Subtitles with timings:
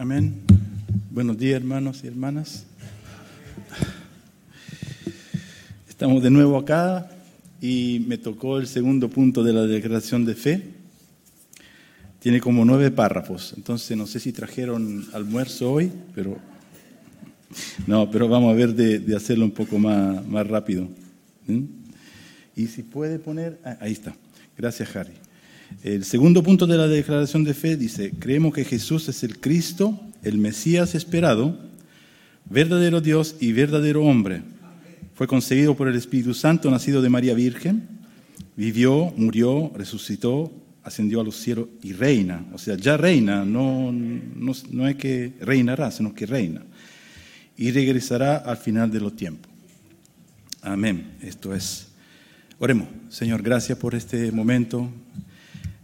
[0.00, 0.32] Amén.
[1.10, 2.64] Buenos días, hermanos y hermanas.
[5.86, 7.10] Estamos de nuevo acá
[7.60, 10.62] y me tocó el segundo punto de la declaración de fe.
[12.18, 16.38] Tiene como nueve párrafos, entonces no sé si trajeron almuerzo hoy, pero
[17.86, 20.88] no, pero vamos a ver de, hacerlo un poco más, más rápido.
[21.46, 21.64] ¿Mm?
[22.56, 24.16] Y si puede poner, ah, ahí está.
[24.56, 25.12] Gracias, Harry.
[25.82, 29.98] El segundo punto de la declaración de fe dice, creemos que Jesús es el Cristo,
[30.22, 31.58] el Mesías esperado,
[32.44, 34.42] verdadero Dios y verdadero hombre.
[35.14, 37.88] Fue concebido por el Espíritu Santo, nacido de María Virgen,
[38.56, 40.52] vivió, murió, resucitó,
[40.82, 42.44] ascendió a los cielos y reina.
[42.52, 46.62] O sea, ya reina, no, no, no es que reinará, sino que reina.
[47.56, 49.50] Y regresará al final de los tiempos.
[50.62, 51.12] Amén.
[51.22, 51.88] Esto es.
[52.58, 52.88] Oremos.
[53.08, 54.90] Señor, gracias por este momento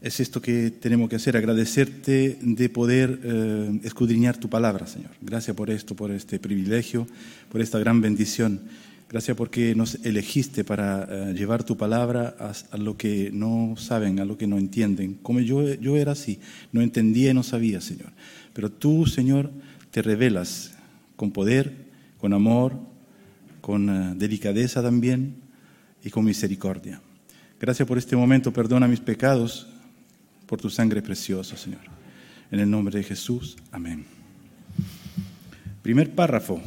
[0.06, 5.10] es esto que tenemos que hacer, agradecerte de poder eh, escudriñar tu palabra, Señor.
[5.20, 7.08] Gracias por esto, por este privilegio,
[7.50, 8.60] por esta gran bendición.
[9.08, 14.24] Gracias porque nos elegiste para eh, llevar tu palabra a, lo que no saben, a
[14.24, 15.14] lo que no entienden.
[15.14, 16.38] Como yo, yo era así,
[16.70, 18.12] no entendía y no sabía, Señor.
[18.52, 19.50] Pero tú, Señor,
[19.90, 20.72] te revelas
[21.16, 21.72] con poder,
[22.18, 22.78] con amor,
[23.60, 25.34] con eh, delicadeza también
[26.04, 27.02] y con misericordia.
[27.58, 29.66] Gracias por este momento, perdona mis pecados,
[30.46, 31.80] por tu sangre preciosa, Señor.
[32.50, 34.04] En el nombre de Jesús, amén.
[35.82, 36.60] Primer párrafo.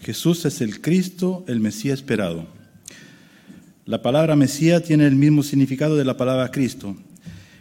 [0.00, 2.46] Jesús es el Cristo, el Mesías esperado.
[3.86, 6.96] La palabra Mesías tiene el mismo significado de la palabra Cristo,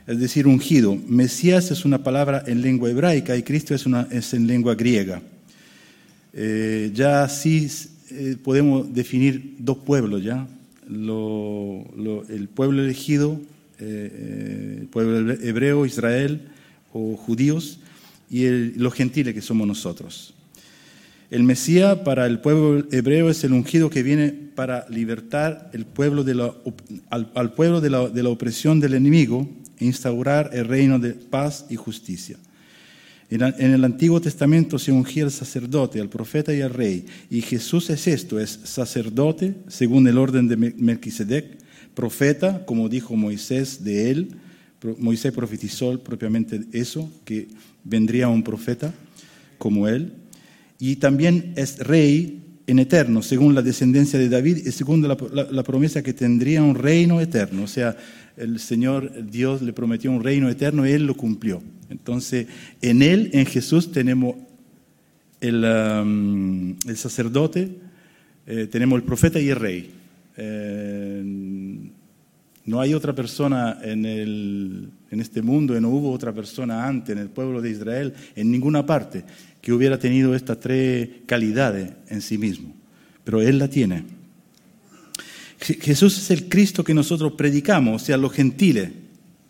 [0.08, 0.96] es decir, ungido.
[1.08, 5.22] Mesías es una palabra en lengua hebraica y Cristo es, una, es en lengua griega.
[6.34, 7.70] Eh, ya así
[8.12, 10.48] eh, podemos definir dos pueblos, ¿ya?
[10.88, 13.40] el pueblo elegido
[13.80, 16.42] eh, eh, el pueblo hebreo, Israel
[16.94, 17.80] o judíos,
[18.30, 20.34] y los gentiles que somos nosotros.
[21.32, 26.24] El Mesías para el pueblo hebreo es el ungido que viene para libertar el pueblo
[26.24, 26.54] de la,
[27.10, 31.66] al, pueblo de la, de la, opresión del enemigo e instaurar el reino de paz
[31.70, 32.38] y justicia.
[33.30, 37.06] En, en el Antiguo Testamento se ungía al sacerdote, al profeta y al rey.
[37.30, 41.65] Y Jesús es esto, es sacerdote según el orden de Melquisedec,
[41.96, 44.30] profeta, como dijo Moisés de él.
[45.00, 47.48] Moisés profetizó propiamente eso, que
[47.84, 48.94] vendría un profeta
[49.58, 50.14] como él.
[50.78, 56.04] Y también es rey en eterno, según la descendencia de David y según la, promesa
[56.04, 57.64] que tendría un reino eterno.
[57.64, 57.96] O sea,
[58.38, 61.62] el Señor Dios le prometió un reino eterno y Él lo cumplió.
[61.90, 62.48] Entonces,
[62.82, 64.36] en Él, en Jesús, tenemos
[65.40, 67.70] el, um, sacerdote,
[68.48, 69.92] eh, tenemos el profeta y el rey.
[70.38, 71.24] Eh,
[72.66, 77.16] no hay otra persona en, el, en este mundo, y no hubo otra persona antes
[77.16, 79.24] en el pueblo de Israel, en ninguna parte,
[79.62, 82.74] que hubiera tenido estas tres calidades en sí mismo.
[83.24, 84.04] Pero Él la tiene.
[85.60, 88.90] Jesús es el Cristo que nosotros predicamos, o sea, los gentiles,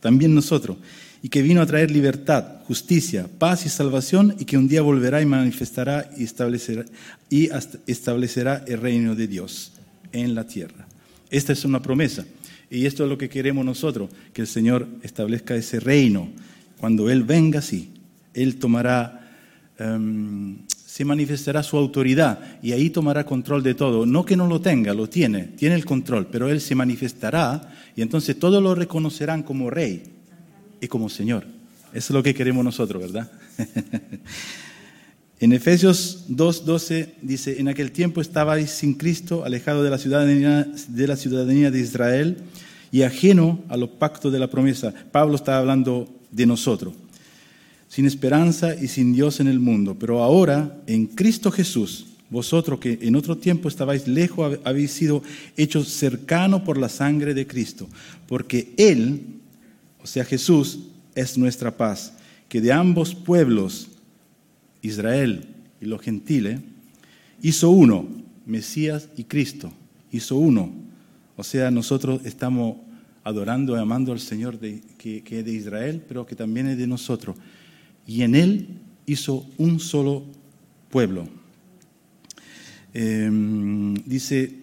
[0.01, 0.77] también nosotros,
[1.21, 5.21] y que vino a traer libertad, justicia, paz y salvación, y que un día volverá
[5.21, 6.85] y manifestará y establecerá,
[7.29, 7.49] y
[7.87, 9.71] establecerá el reino de Dios
[10.11, 10.85] en la tierra.
[11.29, 12.25] Esta es una promesa.
[12.75, 16.29] Y esto es lo que queremos nosotros, que el Señor establezca ese reino.
[16.77, 17.93] Cuando Él venga, sí,
[18.33, 19.31] Él tomará,
[19.79, 24.05] em, se manifestará su autoridad y ahí tomará control de todo.
[24.05, 28.01] No que no lo tenga, lo tiene, tiene el control, pero Él se manifestará y
[28.01, 30.03] entonces todos lo reconocerán como rey
[30.81, 31.45] y como Señor.
[31.93, 33.31] Eso es lo que queremos nosotros, ¿verdad?
[35.37, 41.07] En Efesios 2.12 dice, en aquel tiempo estabais sin Cristo, alejado de la, ciudadanía, de
[41.07, 42.37] la ciudadanía de Israel
[42.95, 44.93] y ajeno a los pactos de la promesa.
[45.11, 46.93] Pablo está hablando de nosotros,
[47.89, 49.97] sin esperanza y sin Dios en el mundo.
[49.99, 55.21] Pero ahora, en Cristo Jesús, vosotros que en otro tiempo estabais lejos, habéis sido
[55.57, 57.89] hechos cercanos por la sangre de Cristo,
[58.29, 59.23] porque Él,
[60.01, 60.79] o sea Jesús,
[61.15, 62.13] es nuestra paz,
[62.47, 63.89] que de ambos pueblos
[64.81, 65.49] Israel
[65.81, 66.61] y los gentiles,
[67.41, 68.07] hizo uno,
[68.45, 69.73] Mesías y Cristo,
[70.13, 70.71] hizo uno.
[71.35, 72.84] O sea, nosotros estamos
[73.25, 77.35] adorando y amando al Señor que, es de Israel, pero que también es de nosotros.
[78.05, 78.67] Y en Él
[79.07, 80.23] hizo un solo
[80.89, 81.27] pueblo.
[82.93, 84.59] Em, dice,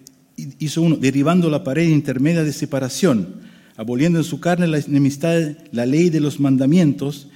[0.60, 3.40] hizo uno, derribando la pared intermedia de separación,
[3.76, 7.28] aboliendo en su carne la enemistad, la ley de los mandamientos,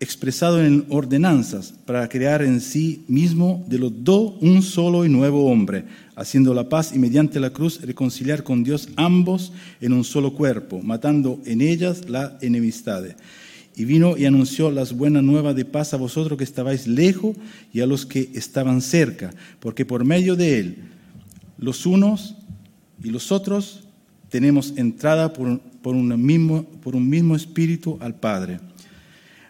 [0.00, 5.50] expresado en ordenanzas para crear en sí mismo de los dos un solo y nuevo
[5.50, 5.84] hombre,
[6.16, 10.80] haciendo la paz y mediante la cruz reconciliar con Dios ambos en un solo cuerpo,
[10.82, 13.04] matando en ellas la enemistad.
[13.76, 17.36] y vino y anunció las buenas nuevas de paz a vosotros que estabais lejos
[17.72, 20.76] y a los que estaban cerca, porque por medio de él
[21.56, 22.34] los unos
[23.02, 23.84] y los otros
[24.28, 25.60] tenemos entrada por,
[26.18, 28.60] mismo, por un mismo espíritu al Padre.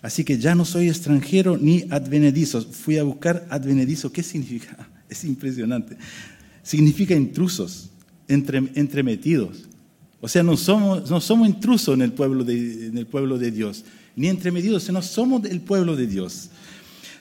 [0.03, 2.63] Así que ya no soy extranjero ni advenedizo.
[2.63, 4.13] Fui a buscar advenedizo.
[4.13, 4.89] ¿Qué significa?
[5.11, 5.97] Es impresionante.
[6.63, 7.91] Significa intrusos,
[8.29, 9.65] entre, entremetidos.
[10.21, 15.03] O sea, no somos, no somos intrusos en el, pueblo de, Dios, ni entremetidos, sino
[15.03, 16.51] somos el pueblo de Dios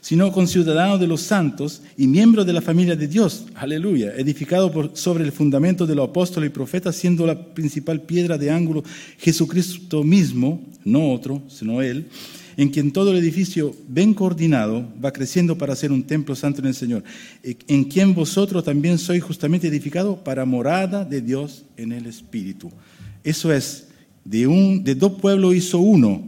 [0.02, 5.26] sino conciudadanos de los santos y miembros de la familia de Dios, aleluya, edificado sobre
[5.26, 8.84] el fundamento de los apóstoles y profetas, siendo la principal piedra de ángulo
[9.18, 12.08] Jesucristo mismo, no otro, sino Él,
[12.60, 16.68] en quien todo el edificio bien coordinado va creciendo para ser un templo santo en
[16.68, 17.06] el Señor,
[17.42, 22.70] en quien vosotros también sois justamente edificados para morada de Dios en el Espíritu.
[23.24, 23.88] Eso es,
[24.26, 26.22] de, un, de dos pueblos hizo uno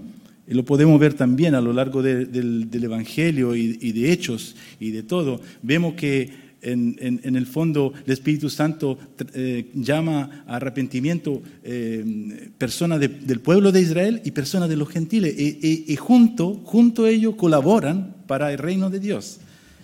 [0.47, 5.03] y lo podemos ver también a lo largo del, Evangelio y, de Hechos y de
[5.03, 5.41] todo.
[5.61, 6.29] Vemos que
[6.61, 8.97] en, el fondo el Espíritu Santo
[9.33, 15.33] eh, llama a arrepentimiento eh, personas del pueblo de Israel y personas de los gentiles.
[15.37, 19.39] Y, junto, a ellos colaboran para el reino de Dios.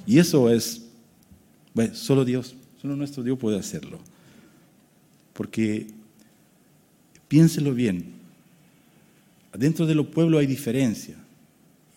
[0.05, 0.83] Y eso es,
[1.73, 3.99] bueno, solo Dios, solo nuestro Dios puede hacerlo.
[5.33, 5.87] Porque
[7.27, 8.17] piénselo bien,
[9.57, 11.15] Dentro de los pueblos hay diferencia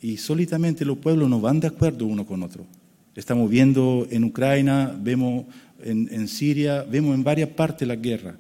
[0.01, 2.65] y solitamente los pueblos no van de acuerdo uno con otro.
[3.15, 5.47] Estamos viendo en Ucrania, vemos
[5.83, 8.37] en, Siria, vemos en varias partes la guerra,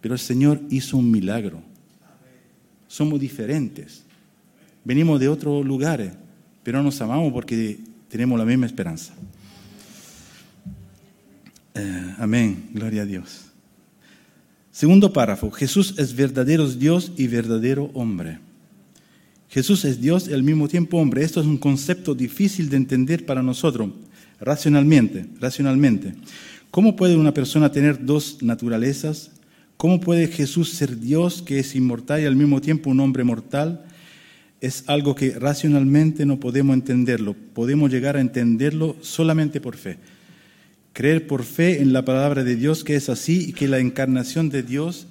[0.00, 1.62] pero el Señor hizo un milagro.
[2.86, 4.04] Somos diferentes,
[4.84, 6.12] venimos de otros lugares,
[6.62, 9.14] pero nos amamos porque tenemos la misma esperanza.
[11.74, 13.46] Eh, amén, gloria a Dios.
[14.70, 18.38] Segundo párrafo, Jesús es verdadero Dios y verdadero hombre.
[19.48, 21.24] Jesús es Dios y al mismo tiempo hombre.
[21.24, 23.90] Esto es un concepto difícil de entender para nosotros
[24.40, 26.14] racionalmente, racionalmente.
[26.70, 29.30] ¿Cómo puede una persona tener dos naturalezas?
[29.76, 33.84] ¿Cómo puede Jesús ser Dios que es inmortal y al mismo tiempo un hombre mortal?
[34.60, 37.34] Es algo que racionalmente no podemos entenderlo.
[37.54, 39.98] Podemos llegar a entenderlo solamente por fe
[40.98, 44.50] creer por fe en la palabra de Dios que es así y que la encarnación
[44.50, 45.06] de Dios,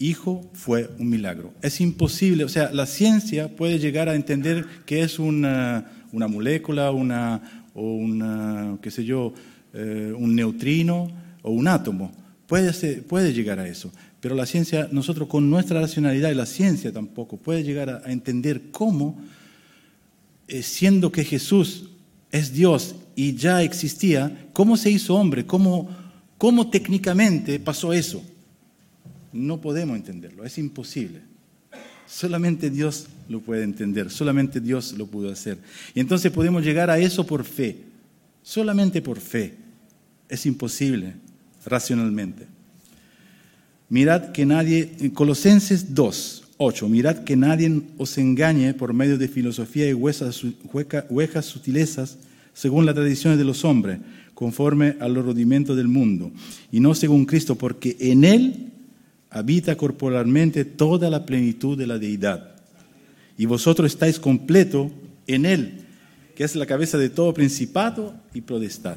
[0.00, 1.52] Hijo, fue un milagro.
[1.60, 7.64] Es imposible, o sea, la ciencia puede llegar a entender que es una, molécula, una,
[7.74, 9.34] o una, qué sé yo,
[9.74, 11.10] eh, un neutrino
[11.42, 12.12] o un átomo.
[12.46, 13.90] Puede, puede llegar a eso.
[14.20, 18.70] Pero la ciencia, nosotros con nuestra racionalidad y la ciencia tampoco, puede llegar a, entender
[18.70, 19.20] cómo,
[20.46, 21.90] eh, siendo que Jesús
[22.30, 25.44] es Dios y ya existía, ¿cómo se hizo hombre?
[25.44, 25.88] ¿Cómo,
[26.36, 28.22] cómo técnicamente pasó eso?
[29.32, 31.20] No podemos entenderlo, es imposible.
[32.06, 35.58] Solamente Dios lo puede entender, solamente Dios lo pudo hacer.
[35.94, 37.76] Y entonces podemos llegar a eso por fe,
[38.42, 39.54] solamente por fe.
[40.28, 41.14] Es imposible
[41.66, 42.46] racionalmente.
[43.90, 49.88] Mirad que nadie, Colosenses 2, 8, mirad que nadie os engañe por medio de filosofía
[49.88, 50.42] y huesas,
[51.08, 52.18] huecas sutilezas
[52.52, 54.00] según las tradiciones de los hombres,
[54.34, 56.32] conforme a los rudimentos del mundo,
[56.72, 58.67] y no según Cristo, porque en Él
[59.30, 62.56] habita corporalmente toda la plenitud de la deidad.
[63.36, 64.90] Y vosotros estáis completo
[65.26, 65.84] en Él,
[66.34, 68.96] que es la cabeza de todo principado y protestad.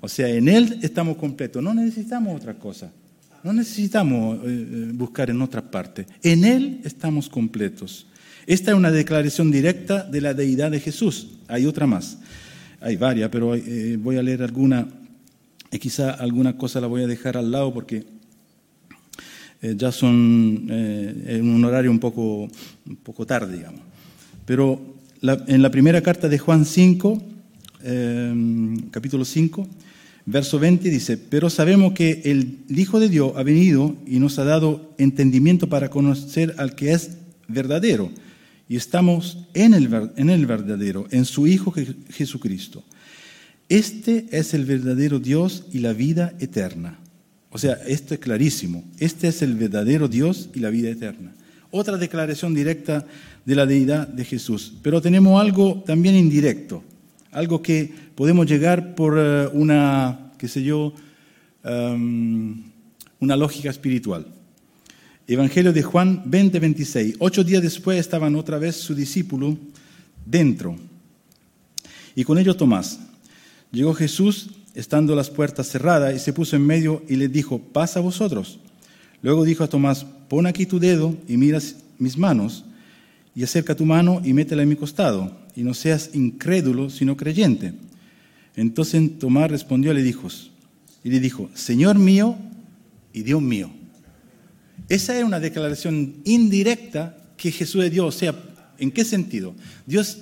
[0.00, 2.92] O sea, en Él estamos completos, no necesitamos otra cosa,
[3.42, 6.06] no necesitamos eh, eh, buscar en otra parte.
[6.22, 8.06] En Él estamos completos.
[8.46, 11.38] Esta es una declaración directa de la deidad de Jesús.
[11.48, 12.18] Hay otra más
[12.80, 14.86] hay varias, pero eh, voy a leer alguna,
[15.70, 18.04] y quizá alguna cosa la voy a dejar al lado porque
[19.62, 22.48] eh, ya son eh, en un horario un poco,
[22.86, 23.80] un poco tarde, digamos.
[24.44, 24.80] Pero
[25.22, 27.22] en la primera carta de Juan 5,
[28.90, 29.66] capítulo 5,
[30.24, 34.44] verso 20 dice, pero sabemos que el Hijo de Dios ha venido y nos ha
[34.44, 37.16] dado entendimiento para conocer al que es
[37.48, 38.10] verdadero
[38.68, 41.72] y estamos en el, en el verdadero, en su Hijo
[42.10, 42.82] Jesucristo.
[43.68, 46.98] Este es el verdadero Dios y la vida eterna.
[47.56, 48.84] O sea, esto es clarísimo.
[48.98, 51.32] Este es el verdadero Dios y la vida eterna.
[51.70, 53.06] Otra declaración directa
[53.46, 54.74] de la deidad de Jesús.
[54.82, 56.84] Pero tenemos algo también indirecto,
[57.32, 60.92] algo que podemos llegar por eh, una, qué sé yo,
[61.64, 62.62] um,
[63.20, 64.26] una lógica espiritual.
[65.26, 67.16] Evangelio de Juan 20, 26.
[67.20, 69.56] Ocho días después estaban otra vez su discípulo
[70.26, 70.76] dentro
[72.14, 73.00] y con ellos Tomás.
[73.72, 77.98] Llegó Jesús estando las puertas cerradas y se puso en medio y le dijo, pasa
[77.98, 78.60] vosotros.
[79.22, 81.58] Luego dijo a Tomás, pon aquí tu dedo y mira
[81.98, 82.64] mis manos
[83.34, 87.74] y acerca tu mano y métela en mi costado, y no seas incrédulo, sino creyente.
[88.54, 90.28] Entonces Tomás respondió le dijo,
[91.04, 92.36] y le dijo, Señor mío
[93.12, 93.70] y Dios mío.
[94.88, 98.06] Esa es una declaración indirecta que Jesús le dio.
[98.06, 98.34] O sea,
[98.78, 99.54] ¿en qué sentido?
[99.86, 100.18] Dios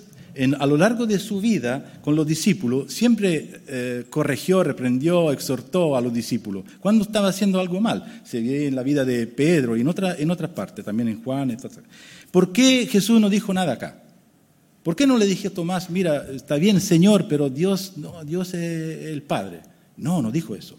[0.59, 6.01] a lo largo de su vida con los discípulos siempre eh, corrigió, reprendió, exhortó a
[6.01, 8.23] los discípulos cuando estaba haciendo algo mal.
[8.25, 11.23] Se ve en la vida de Pedro y en, otra, en otras partes, también en
[11.23, 11.57] Juan.
[12.31, 14.03] ¿Por qué Jesús no dijo nada acá?
[14.83, 18.55] ¿Por qué no le dije a Tomás, mira, está bien Señor, pero Dios, no, Dios
[18.55, 19.61] es el Padre?
[19.97, 20.77] No, no dijo eso.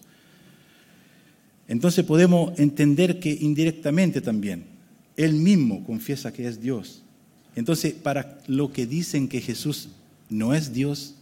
[1.68, 4.66] Entonces podemos entender que indirectamente también
[5.16, 7.05] Él mismo confiesa que es Dios.
[7.56, 9.90] Entonces, para lo que dicen que Jesús
[10.30, 11.16] no es Dios,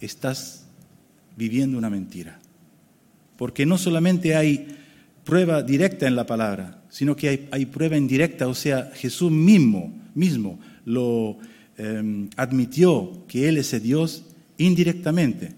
[0.00, 0.64] estás
[1.36, 2.40] viviendo una mentira.
[3.36, 4.68] Porque no solamente hay
[5.24, 10.58] prueba directa en la palabra, sino que hay, prueba indirecta, o sea, Jesús mismo, mismo
[10.84, 11.38] lo
[11.76, 14.24] em, admitió que Él es Dios
[14.58, 15.54] indirectamente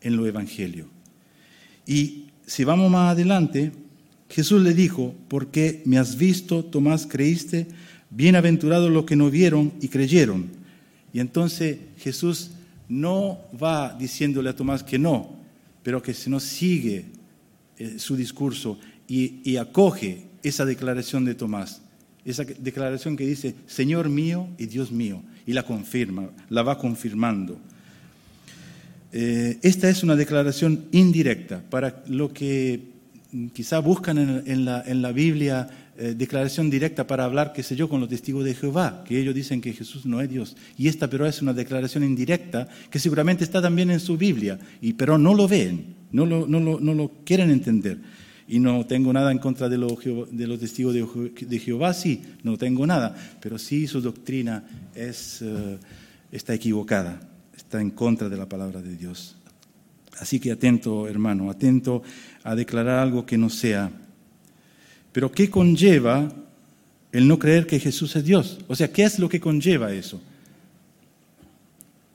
[0.00, 0.88] en lo Evangelio.
[1.86, 3.72] Y si vamos más adelante,
[4.28, 7.66] Jesús le dijo, porque me has visto, Tomás, creíste,
[8.10, 10.48] bienaventurados los que no vieron y creyeron.
[11.12, 12.50] Y entonces Jesús
[12.88, 15.36] no va diciéndole a Tomás que no,
[15.82, 17.06] pero que no sigue
[17.78, 21.82] eh, su discurso y, acoge esa declaración de Tomás,
[22.24, 27.58] esa declaración que dice, Señor mío y Dios mío, y la confirma, la va confirmando.
[29.12, 32.90] Eh, esta es una declaración indirecta para lo que
[33.52, 38.08] quizá buscan en la, Biblia eh, declaración directa para hablar, qué sé yo, con los
[38.08, 40.56] testigos de Jehová, que ellos dicen que Jesús no es Dios.
[40.78, 44.94] Y esta pero es una declaración indirecta que seguramente está también en su Biblia, y,
[44.94, 47.98] pero no lo ven, no lo, no lo, no lo quieren entender
[48.48, 52.58] y no tengo nada en contra de, los, de los testigos de, Jehová, sí, no
[52.58, 55.78] tengo nada, pero sí su doctrina es, eh,
[56.32, 57.20] está equivocada,
[57.54, 59.36] está en contra de la palabra de Dios.
[60.18, 62.02] Así que atento, hermano, atento
[62.42, 63.92] a declarar algo que no sea.
[65.12, 66.32] Pero ¿qué conlleva
[67.12, 68.58] el no creer que Jesús es Dios?
[68.68, 70.20] O sea, ¿qué es lo que conlleva eso?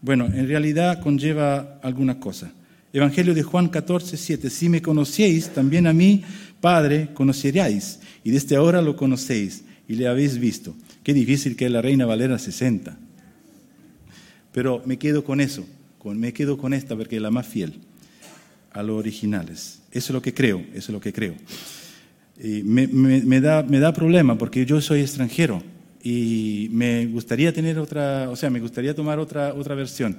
[0.01, 2.51] Bueno, en realidad conlleva alguna cosa.
[2.93, 4.49] Evangelio de Juan 14, 7.
[4.49, 6.23] Si me conocéis, también a mí,
[6.61, 7.99] Padre, conoceríais.
[8.23, 10.75] Y desde ahora lo conocéis y le habéis visto.
[11.03, 12.97] Qué difícil que la Reina Valera 60.
[14.51, 15.65] Pero me quedo con eso,
[16.03, 17.73] me quedo con esta porque es la más fiel
[18.71, 19.81] a los originales.
[19.91, 21.35] Eso es lo que creo, eso es lo que creo.
[22.37, 25.63] Me, da, me da problema porque yo soy extranjero
[26.03, 30.17] y me gustaría tener otra, o sea, me gustaría tomar otra, otra versión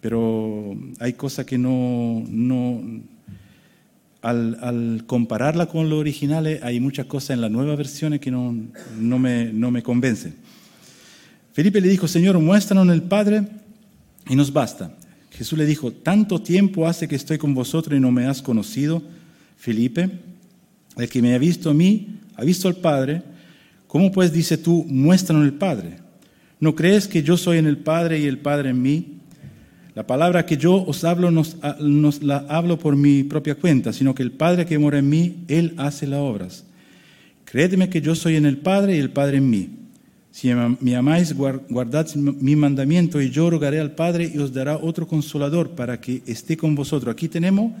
[0.00, 2.82] pero hay cosas que no, no
[4.22, 8.54] al, compararla con lo original, eh, hay muchas cosas en las nuevas versiones que no,
[8.98, 10.34] no, me, no me convencen.
[11.52, 13.46] Felipe le dijo, Señor, muéstranos el Padre
[14.28, 14.96] y nos basta.
[15.30, 19.02] Jesús le dijo, tanto tiempo hace que estoy con vosotros y no me has conocido,
[19.56, 20.10] Felipe,
[21.02, 23.22] el que me ha visto a mí, ha visto al Padre,
[23.86, 25.98] ¿cómo pues dice tú, muéstranos el Padre?
[26.60, 29.20] ¿No crees que yo soy en el Padre y el Padre en mí?
[29.94, 31.42] La palabra que yo os hablo no
[31.80, 35.44] nos la hablo por mi propia cuenta, sino que el Padre que mora en mí,
[35.48, 36.64] Él hace las obras.
[37.44, 39.68] Créedme que yo soy en el Padre y el Padre en mí.
[40.30, 45.08] Si me amáis, guardad mi mandamiento y yo rogaré al Padre y os dará otro
[45.08, 47.12] consolador para que esté con vosotros.
[47.12, 47.72] Aquí tenemos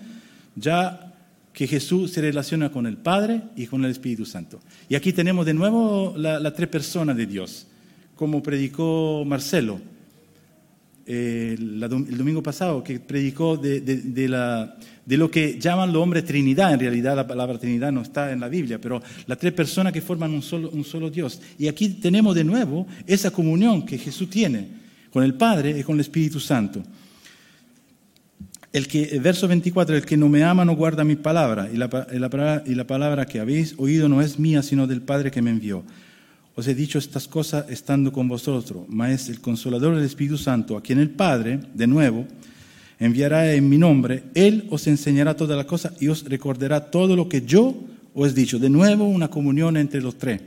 [0.56, 1.09] ya
[1.52, 4.60] que Jesús se relaciona con el Padre y con el Espíritu Santo.
[4.88, 7.66] Y aquí tenemos de nuevo las la tres personas de Dios,
[8.14, 9.80] como predicó Marcelo
[11.10, 14.76] el domingo pasado, que predicó de,
[15.06, 16.72] lo que llaman los hombres Trinidad.
[16.72, 20.00] En realidad la palabra Trinidad no está en la Biblia, pero las tres personas que
[20.00, 20.42] forman un
[20.84, 21.40] solo Dios.
[21.58, 24.68] Y aquí tenemos de nuevo esa comunión que Jesús tiene
[25.10, 26.82] con el Padre y con el Espíritu Santo.
[28.72, 31.76] El, que, el verso 24, el que no me ama no guarda mi palabra y
[31.76, 35.50] la, y la palabra que habéis oído no es mía, sino del Padre que me
[35.50, 35.82] envió.
[36.54, 40.82] Os he dicho estas cosas estando con vosotros, mas el consolador del Espíritu Santo, a
[40.82, 42.26] quien el Padre, de nuevo,
[42.98, 47.28] enviará en mi nombre, Él os enseñará todas las cosas y os recordará todo lo
[47.28, 47.74] que yo
[48.14, 48.58] os he dicho.
[48.58, 50.40] De nuevo, una comunión entre los tres.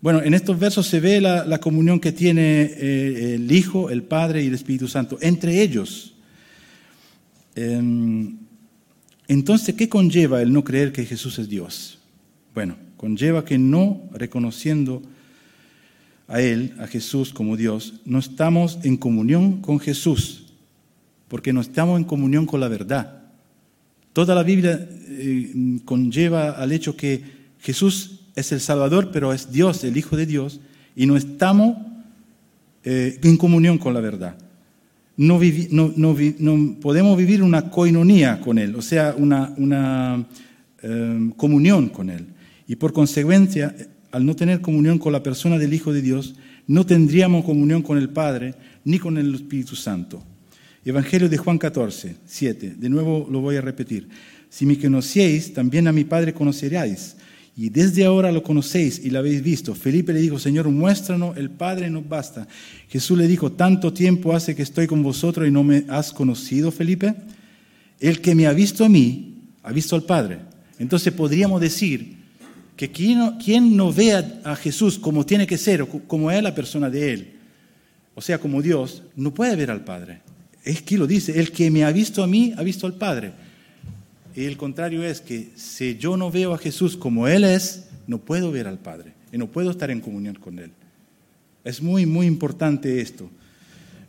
[0.00, 4.44] Bueno, en estos versos se ve la, comunión que tiene eh, el Hijo, el Padre
[4.44, 6.14] y el Espíritu Santo, entre ellos.
[7.56, 8.36] Em,
[9.28, 11.98] entonces, ¿qué conlleva el no creer que Jesús es Dios?
[12.54, 15.02] Bueno, conlleva que no reconociendo
[16.28, 20.52] a Él, a Jesús como Dios, no estamos en comunión con Jesús,
[21.28, 23.22] porque no estamos en comunión con la verdad.
[24.12, 27.22] Toda la Biblia eh, conlleva al hecho que
[27.60, 30.60] Jesús es el Salvador, pero es Dios, el Hijo de Dios,
[30.94, 31.78] y no estamos
[32.84, 34.36] eh, en comunión con la verdad.
[35.16, 35.40] No,
[36.80, 40.26] podemos vivir una coinonía con Él, o sea, una,
[40.82, 42.26] em, comunión con Él.
[42.68, 43.74] Y por consecuencia,
[44.12, 46.34] al no tener comunión con la persona del Hijo de Dios,
[46.66, 48.54] no tendríamos comunión con el Padre
[48.84, 50.22] ni con el Espíritu Santo.
[50.84, 52.74] Evangelio de Juan 14, 7.
[52.78, 54.08] De nuevo lo voy a repetir.
[54.48, 57.16] Si me conocieis, también a mi Padre conoceríais.
[57.56, 59.74] Y desde ahora lo conocéis y lo habéis visto.
[59.74, 62.46] Felipe le dijo, Señor, muéstranos, el Padre nos basta.
[62.88, 66.70] Jesús le dijo, tanto tiempo hace que estoy con vosotros y no me has conocido,
[66.70, 67.14] Felipe.
[67.98, 70.40] El que me ha visto a mí, ha visto al Padre.
[70.78, 72.16] Entonces podríamos decir
[72.76, 77.12] que quien no, vea a Jesús como tiene que ser, como es la persona de
[77.14, 77.32] Él,
[78.14, 80.20] o sea, como Dios, no puede ver al Padre.
[80.62, 83.32] Es que lo dice, el que me ha visto a mí, ha visto al Padre.
[84.36, 88.18] Y el contrario es que si yo no veo a Jesús como Él es, no
[88.18, 90.72] puedo ver al Padre y no puedo estar en comunión con Él.
[91.64, 93.30] Es muy, muy importante esto.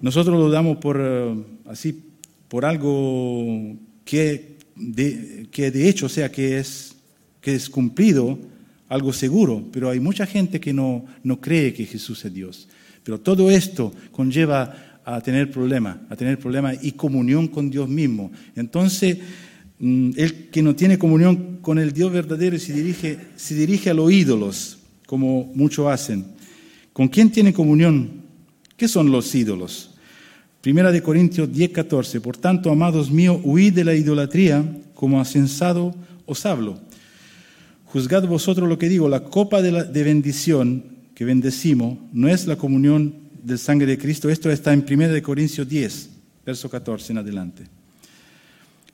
[0.01, 1.33] Nosotros lo damos por eh,
[1.65, 2.03] así,
[2.49, 6.97] por algo que de, que de hecho, sea, que es,
[7.39, 8.37] que es cumplido,
[8.89, 12.67] algo seguro, pero hay mucha gente que no, no cree que Jesús es Dios.
[13.03, 18.29] Pero todo esto conlleva a tener problemas, a tener problemas y comunión con Dios mismo.
[18.57, 19.19] Entonces,
[19.79, 23.93] el que no tiene comunión con el Dios verdadero y se dirige, se dirige a
[23.93, 26.25] los ídolos, como muchos hacen.
[26.93, 28.23] ¿Con quién tiene comunión?
[28.75, 29.95] ¿Qué son los ídolos?
[30.61, 32.19] Primera de Corintios 10, 14.
[32.21, 34.65] Por tanto, amados míos, huid de la idolatría,
[34.95, 36.79] como asensado os hablo.
[37.85, 42.57] Juzgad vosotros lo que digo, la copa de, de bendición que bendecimos no es la
[42.57, 44.29] comunión del sangre de Cristo.
[44.29, 46.09] Esto está en Primera de Corintios 10,
[46.45, 47.76] verso 14 en adelante.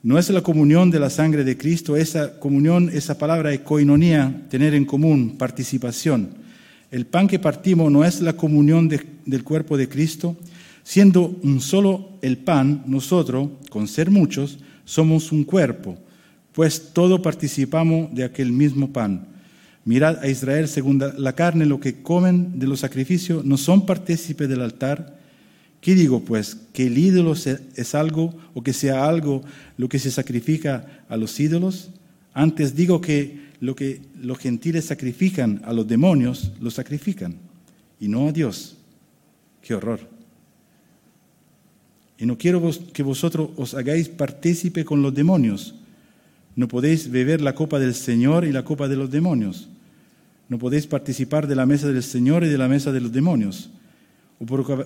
[0.04, 4.44] No es la comunión de la sangre de Cristo, esa comunión, esa palabra de coinonía,
[4.50, 6.32] tener en común, participación.
[6.92, 10.36] El pan que partimos no es la comunión del cuerpo de Cristo.
[10.84, 15.98] Siendo un solo el pan, nosotros, con ser muchos, somos un cuerpo,
[16.52, 19.26] pues todos participamos de aquel mismo pan.
[19.86, 24.50] Mirad a Israel según la carne, lo que comen de los sacrificios, no son partícipes
[24.50, 25.23] del altar,
[25.84, 26.56] ¿Qué digo pues?
[26.72, 29.44] ¿Que el ídolo es algo o que sea algo
[29.76, 31.90] lo que se sacrifica a los ídolos?
[32.34, 37.36] Antes digo que lo que los gentiles sacrifican a los demonios, lo sacrifican
[38.00, 38.78] y no a Dios.
[39.62, 40.00] ¡Qué horror!
[42.18, 45.76] Y no quiero que vosotros os hagáis partícipe con los demonios.
[46.56, 49.68] No podéis beber la copa del Señor y la copa de los demonios.
[50.48, 53.70] No podéis participar de la mesa del Señor y de la mesa de los demonios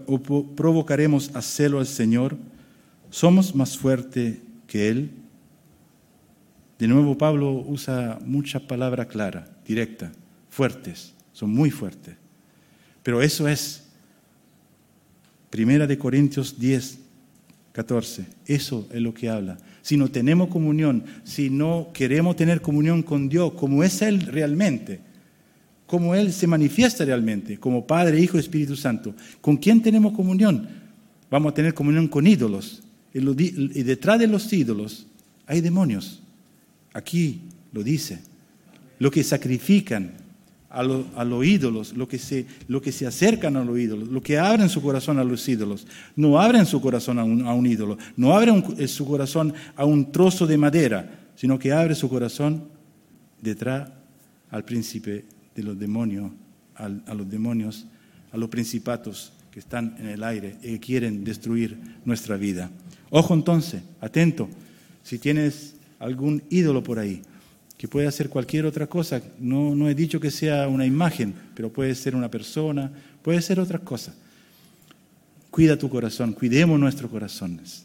[0.06, 2.38] o provocaremos a celo al Señor,
[3.10, 5.12] somos más fuertes que Él.
[6.80, 10.12] De nuevo, Pablo usa mucha palabra clara, directa,
[10.50, 12.16] fuertes, son muy fuertes.
[13.04, 13.84] Pero eso es
[15.50, 17.00] Primera de Corintios 10,
[17.72, 18.26] 14.
[18.46, 19.58] Eso es lo que habla.
[19.82, 25.00] Si no tenemos comunión, si no queremos tener comunión con Dios como es Él realmente,
[25.88, 29.16] cómo Él se manifiesta realmente, como Padre, Hijo Espíritu Santo.
[29.42, 30.68] ¿Con quién tenemos comunión?
[31.32, 32.84] Vamos a tener comunión con ídolos.
[33.14, 35.08] Y detrás de los ídolos
[35.48, 36.22] hay demonios.
[36.94, 38.20] Aquí lo dice.
[39.00, 40.12] Lo que sacrifican
[40.70, 44.82] a, los ídolos, lo que, se, lo acercan a los ídolos, lo que abren su
[44.82, 45.88] corazón a los ídolos.
[46.16, 50.58] No abren su corazón a un, ídolo, no abren su corazón a un trozo de
[50.58, 52.66] madera, sino que abre su corazón
[53.42, 53.90] detrás
[54.50, 55.26] al príncipe
[55.58, 56.32] de los demonios,
[56.76, 57.88] a, los demonios,
[58.32, 62.70] a los principatos que están en el aire y que quieren destruir nuestra vida.
[63.10, 64.48] Ojo entonces, atento,
[65.02, 67.24] si tienes algún ídolo por ahí,
[67.76, 71.74] que puede hacer cualquier otra cosa, no, no he dicho que sea una imagen, pero
[71.74, 72.92] puede ser una persona,
[73.24, 74.14] puede ser otra cosa.
[75.50, 77.84] Cuida tu corazón, cuidemos nuestros corazones,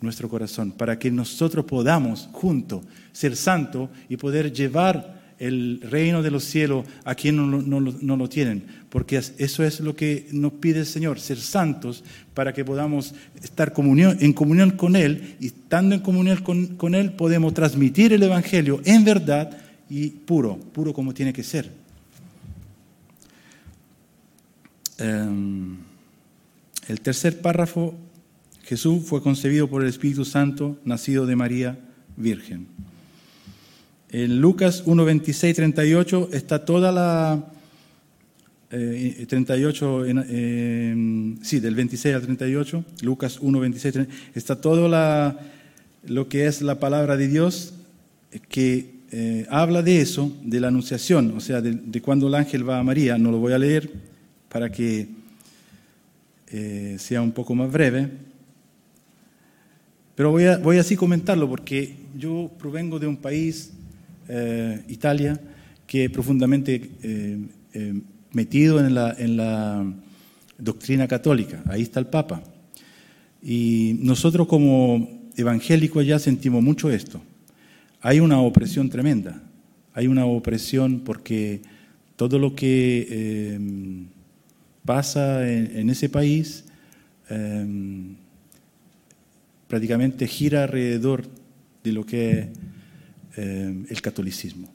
[0.00, 6.30] nuestro corazón, para que nosotros podamos juntos ser santos y poder llevar el reino de
[6.30, 10.86] los cielos a quien no, lo tienen, porque eso es lo que nos pide el
[10.86, 12.02] Señor, ser santos
[12.34, 17.52] para que podamos estar en comunión con Él y estando en comunión con, Él podemos
[17.54, 19.56] transmitir el Evangelio en verdad
[19.90, 21.70] y puro, puro como tiene que ser.
[24.98, 25.76] Em,
[26.88, 27.94] el tercer párrafo,
[28.64, 31.78] Jesús fue concebido por el Espíritu Santo, nacido de María
[32.16, 32.66] Virgen.
[34.10, 37.52] En Lucas 1, 26, 38 está toda la...
[38.68, 45.38] 38, eh, sí, del 26 al 38, Lucas 1, 26, está todo la,
[46.04, 47.74] lo que es la palabra de Dios
[48.48, 52.78] que eh, habla de eso, de la anunciación, o sea, de, cuando el ángel va
[52.78, 53.88] a María, no lo voy a leer
[54.48, 55.06] para que
[56.48, 58.08] eh, sea un poco más breve.
[60.16, 63.72] Pero voy a, voy así comentarlo porque yo provengo de un país,
[64.28, 65.40] eh, Italia,
[65.86, 68.00] que profundamente eh,
[68.32, 69.92] metido en la,
[70.58, 71.62] doctrina católica.
[71.66, 72.42] Ahí está el Papa.
[73.42, 77.20] Y nosotros como evangélicos ya sentimos mucho esto.
[78.00, 79.42] Hay una opresión tremenda.
[79.92, 81.60] Hay una opresión porque
[82.16, 83.60] todo lo que eh,
[84.86, 86.64] pasa en, ese país
[87.28, 87.66] eh,
[89.68, 91.26] prácticamente gira alrededor
[91.84, 92.46] de lo que es
[93.36, 94.72] eh, el catolicismo.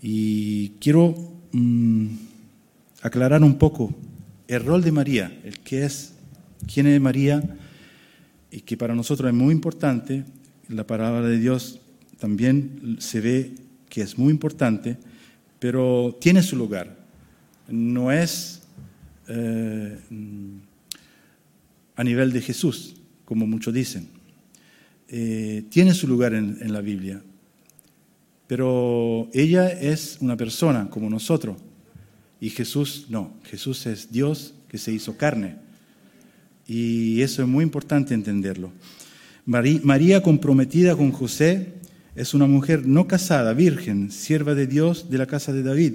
[0.00, 1.14] Y quiero
[1.52, 2.08] mm,
[3.02, 3.94] aclarar un poco
[4.48, 6.14] el rol de María, el que es,
[6.72, 7.42] quién es María,
[8.50, 10.24] y que para nosotros es muy importante.
[10.68, 11.80] La palabra de Dios
[12.18, 13.54] también se ve
[13.88, 14.96] que es muy importante,
[15.58, 16.96] pero tiene su lugar.
[17.68, 18.62] No es
[19.28, 19.98] eh,
[21.96, 24.08] a nivel de Jesús, como muchos dicen.
[25.08, 27.22] Eh, tiene su lugar en, en la Biblia,
[28.46, 31.56] pero ella es una persona como nosotros
[32.40, 35.56] y Jesús no, Jesús es Dios que se hizo carne.
[36.66, 38.70] Y eso es muy importante entenderlo.
[39.46, 41.74] María comprometida con José
[42.14, 45.94] es una mujer no casada, virgen, sierva de Dios de la casa de David,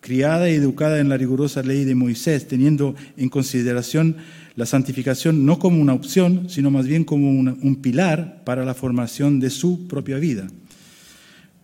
[0.00, 4.16] criada y educada en la rigurosa ley de Moisés, teniendo en consideración
[4.54, 9.40] la santificación no como una opción, sino más bien como un pilar para la formación
[9.40, 10.48] de su propia vida.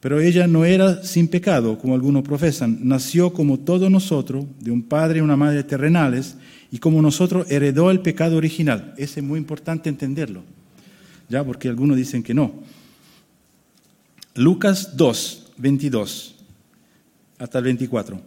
[0.02, 2.80] Pero ella no era sin pecado, como algunos profesan.
[2.82, 6.34] Nació como todos nosotros, de un padre y una madre terrenales,
[6.72, 8.94] y como nosotros heredó el pecado original.
[8.98, 10.42] Ese es muy importante entenderlo,
[11.28, 12.52] ya porque algunos dicen que no.
[14.34, 16.34] Lucas 2, 22
[17.38, 18.20] hasta el 24.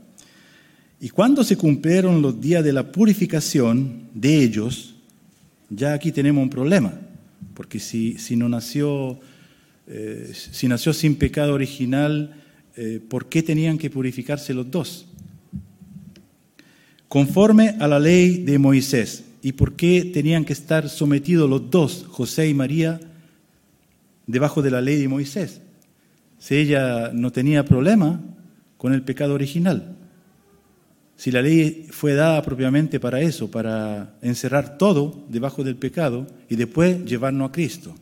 [1.02, 4.96] Y cuando se cumplieron los días de la purificación de ellos,
[5.70, 6.94] ya aquí tenemos un problema,
[7.54, 9.20] porque si, si no nació
[9.88, 12.42] eh, si nació sin pecado original,
[12.76, 15.08] eh, ¿por qué tenían que purificarse los dos?
[17.08, 19.24] Conforme a la ley de Moisés.
[19.42, 23.00] ¿Y por qué tenían que estar sometidos los dos, José y María,
[24.26, 25.62] debajo de la ley de Moisés?
[26.40, 28.20] Si ella no tenía problema
[28.78, 29.96] con el pecado original.
[31.16, 36.56] Si la ley fue dada propiamente para eso, para encerrar todo debajo del pecado y
[36.56, 37.96] después llevarnos a Cristo.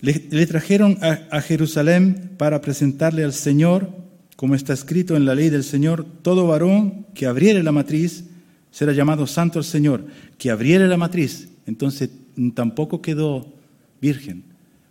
[0.00, 3.90] Le, trajeron a, Jerusalén para presentarle al Señor,
[4.36, 8.24] como está escrito en la ley del Señor, todo varón que abriere la matriz
[8.70, 10.06] será llamado santo al Señor,
[10.38, 11.48] que abriere la matriz.
[11.66, 12.10] Entonces
[12.54, 13.52] tampoco quedó
[14.00, 14.44] virgen,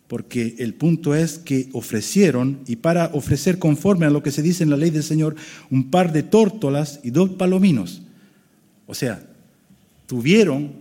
[0.08, 4.64] porque el punto es que ofrecieron, y para ofrecer conforme a lo que se dice
[4.64, 5.36] en la ley del Señor,
[5.72, 8.02] un par de tórtolas y dos palominos.
[8.88, 9.26] O sea,
[10.06, 10.74] tuvieron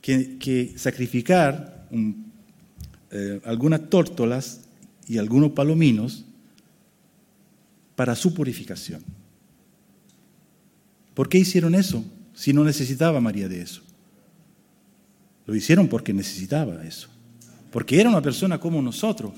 [0.00, 2.27] que, que sacrificar un
[3.10, 4.60] eh, algunas tórtolas
[5.06, 6.24] y algunos palominos
[7.96, 9.02] para su purificación.
[11.14, 13.82] ¿Por qué hicieron eso si no necesitaba María de eso?
[15.46, 17.08] Lo hicieron porque necesitaba eso.
[17.72, 19.32] Porque era una persona como nosotros.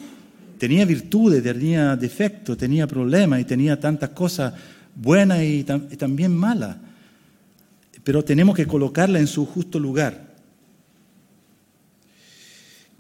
[0.59, 4.53] Tenía virtudes, tenía defectos, tenía problemas y tenía tantas cosas
[4.95, 6.77] buenas y, y también malas.
[8.03, 10.30] Pero tenemos que colocarla en su justo lugar.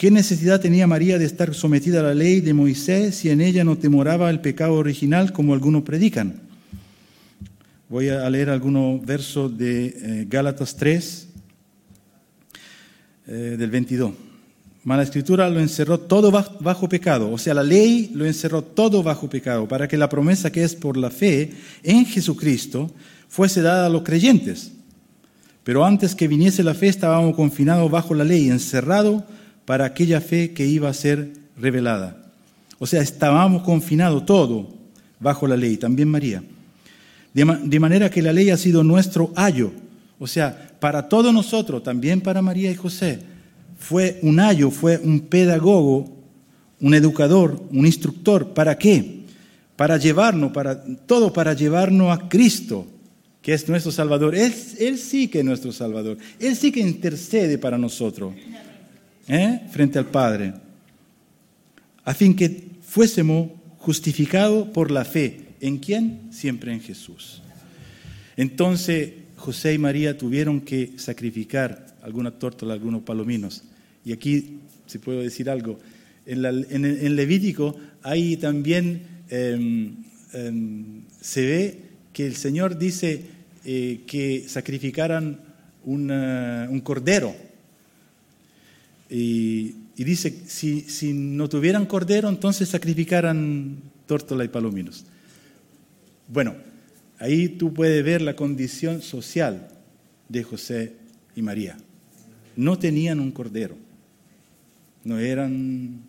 [0.00, 3.64] ¿Qué necesidad tenía María de estar sometida a la ley de Moisés si en ella
[3.64, 6.40] no temoraba el pecado original como algunos predican?
[7.90, 11.28] Voy a leer algunos versos de eh, Gálatas 3,
[13.26, 14.12] eh, del 22.
[14.84, 19.28] Mala escritura lo encerró todo bajo pecado, o sea, la ley lo encerró todo bajo
[19.28, 21.50] pecado, para que la promesa que es por la fe
[21.82, 22.90] en Jesucristo
[23.28, 24.72] fuese dada a los creyentes.
[25.62, 29.24] Pero antes que viniese la fe estábamos confinados bajo la ley, encerrados
[29.64, 32.16] para aquella fe que iba a ser revelada.
[32.78, 34.68] O sea, estábamos confinados todo
[35.20, 36.42] bajo la ley, también María.
[37.32, 37.44] De,
[37.78, 39.70] manera que la ley ha sido nuestro ayo.
[40.18, 43.20] O sea, para todos nosotros, también para María y José,
[43.78, 46.16] fue un ayo, fue un pedagogo,
[46.80, 48.52] un educador, un instructor.
[48.52, 49.20] ¿Para qué?
[49.76, 52.86] Para llevarnos, para todo para llevarnos a Cristo,
[53.40, 54.34] que es nuestro Salvador.
[54.34, 56.18] Él, él sí que es nuestro Salvador.
[56.38, 58.34] Él sí que intercede para nosotros.
[59.30, 59.60] ¿Eh?
[59.70, 60.52] frente al Padre,
[62.04, 65.54] a fin que fuésemos justificados por la fe.
[65.60, 66.32] ¿En quién?
[66.32, 67.42] Siempre en Jesús.
[68.36, 73.62] Entonces José y María tuvieron que sacrificar alguna tórtola, algunos palominos.
[74.04, 75.78] Y aquí, si puedo decir algo,
[76.26, 79.94] en, Levítico hay también, em,
[80.32, 81.78] em, se ve
[82.12, 83.22] que el Señor dice,
[83.64, 85.38] eh, que sacrificaran
[85.84, 87.49] un cordero.
[89.10, 95.04] Y, dice, si, si, no tuvieran cordero, entonces sacrificaran tórtola y palominos.
[96.28, 96.54] Bueno,
[97.18, 99.68] ahí tú puedes ver la condición social
[100.28, 100.92] de José
[101.34, 101.76] y María.
[102.56, 103.76] No tenían un cordero,
[105.04, 106.02] no eran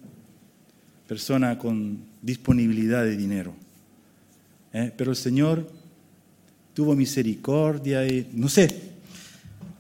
[1.08, 3.54] personas con disponibilidad de dinero.
[4.74, 4.92] ¿eh?
[4.96, 5.70] Pero el Señor
[6.74, 8.92] tuvo misericordia y no sé,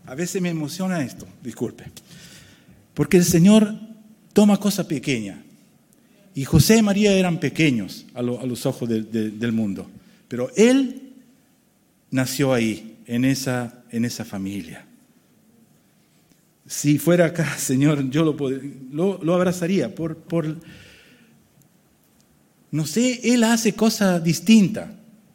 [0.05, 1.85] a veces me emociona esto, disculpe,
[2.93, 3.75] porque el Señor
[4.33, 5.39] toma cosas pequeñas.
[6.33, 9.89] Y José y María eran pequeños a, los ojos del mundo,
[10.27, 11.13] pero Él
[12.09, 14.85] nació ahí, en esa, en esa familia.
[16.65, 20.57] Si fuera acá, Señor, yo lo, lo, abrazaría por, por,
[22.71, 24.89] no sé, Él hace cosas distintas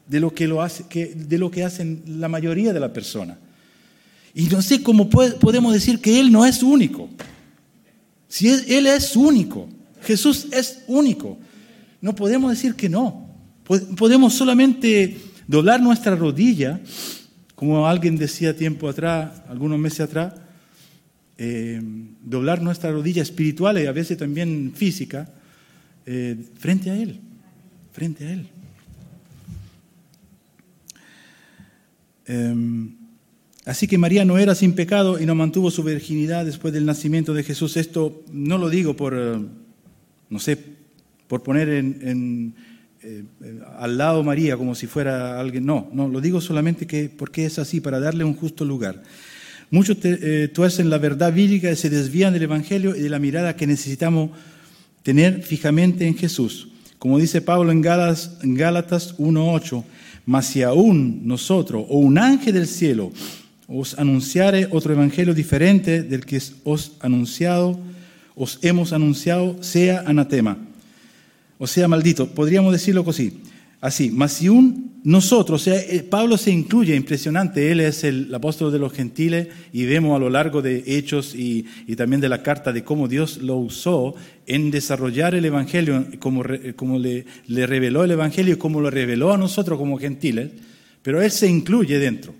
[0.08, 3.36] de lo que, lo hace, que, de lo que hacen la mayoría de las personas.
[4.32, 7.10] Y no sé cómo podemos decir que Él no es único.
[8.28, 9.68] Si Él es único,
[10.02, 11.38] Jesús es único,
[12.00, 13.26] no podemos decir que no.
[13.64, 16.80] Podemos solamente doblar nuestra rodilla,
[17.54, 20.34] como alguien decía tiempo atrás, algunos meses atrás,
[21.38, 21.80] eh,
[22.22, 25.28] doblar nuestra rodilla espiritual y a veces también física,
[26.04, 27.20] eh, frente a Él,
[27.92, 28.48] frente a Él.
[32.26, 32.95] Em,
[33.66, 37.34] así que María no era sin pecado y no mantuvo su virginidad después del nacimiento
[37.34, 37.76] de Jesús.
[37.76, 39.38] Esto no lo digo por, eh,
[40.30, 40.58] no sé,
[41.28, 42.52] por poner eh,
[43.78, 45.66] al lado María como si fuera alguien.
[45.66, 49.02] No, no, lo digo solamente que porque es así, para darle un justo lugar.
[49.70, 53.56] Muchos te, tuercen la verdad bíblica y se desvían del Evangelio y de la mirada
[53.56, 54.30] que necesitamos
[55.02, 56.68] tener fijamente en Jesús.
[56.98, 59.84] Como dice Pablo en Gálatas, en Gálatas 1.8,
[60.24, 63.12] mas si aún nosotros o un ángel del cielo
[63.68, 67.78] os anunciare otro evangelio diferente del que os anunciado,
[68.34, 70.58] os hemos anunciado, sea anatema,
[71.58, 72.28] o sea maldito.
[72.28, 73.40] Podríamos decirlo así.
[73.80, 78.34] Así, mas si un nosotros, o sea, eh, Pablo se incluye, impresionante, él es el
[78.34, 81.64] apóstol de los gentiles y vemos a lo largo de Hechos y,
[81.96, 86.42] también de la carta de cómo Dios lo usó en desarrollar el Evangelio, como,
[86.74, 90.50] como le, le, reveló el Evangelio y como lo reveló a nosotros como gentiles,
[91.02, 92.34] pero él se incluye dentro.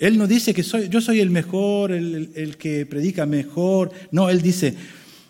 [0.00, 4.28] Él no dice que soy, yo soy el mejor, el, el que predica mejor, no,
[4.28, 4.74] él dice,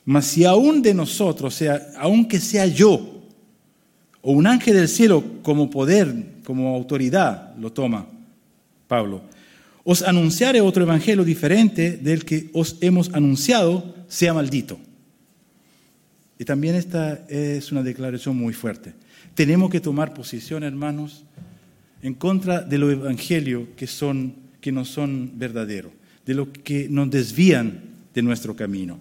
[0.07, 3.21] mas si aún de nosotros, o sea, aunque sea yo,
[4.23, 8.07] o un ángel del cielo como poder, como autoridad, lo toma
[8.87, 9.23] Pablo.
[9.85, 14.79] Os anunciare otro evangelio diferente del que os hemos anunciado, sea maldito.
[16.39, 18.95] Y también esta es una declaración muy fuerte.
[19.35, 21.25] Tenemos que tomar posición, hermanos,
[22.03, 25.93] en contra de los evangelios que, son, que no son verdaderos,
[26.27, 27.81] de lo que nos desvían
[28.15, 28.99] de nuestro camino.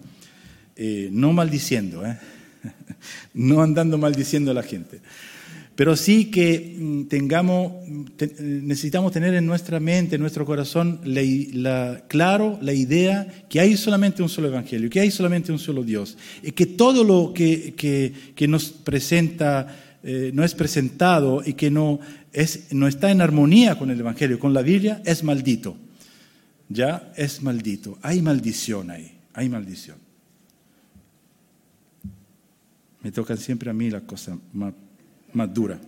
[0.76, 2.18] Eh, no maldiciendo, ¿eh?
[3.34, 5.00] no andando maldiciendo a la gente.
[5.80, 7.72] Pero sí que mm, tengamos,
[8.38, 14.22] necesitamos tener en nuestra mente, en nuestro corazón, la, claro la idea que hay solamente
[14.22, 18.48] un solo evangelio, que hay solamente un solo Dios, y que todo lo que, que,
[18.48, 21.98] nos presenta, eh, no es presentado y que no,
[22.70, 25.76] no está en armonía con el evangelio, con la Biblia, es maldito.
[26.68, 27.98] Ya es maldito.
[28.02, 29.96] Hay maldición ahí, hay maldición.
[33.02, 34.72] Me tocan siempre a mí las cosas más,
[35.32, 35.78] más duras.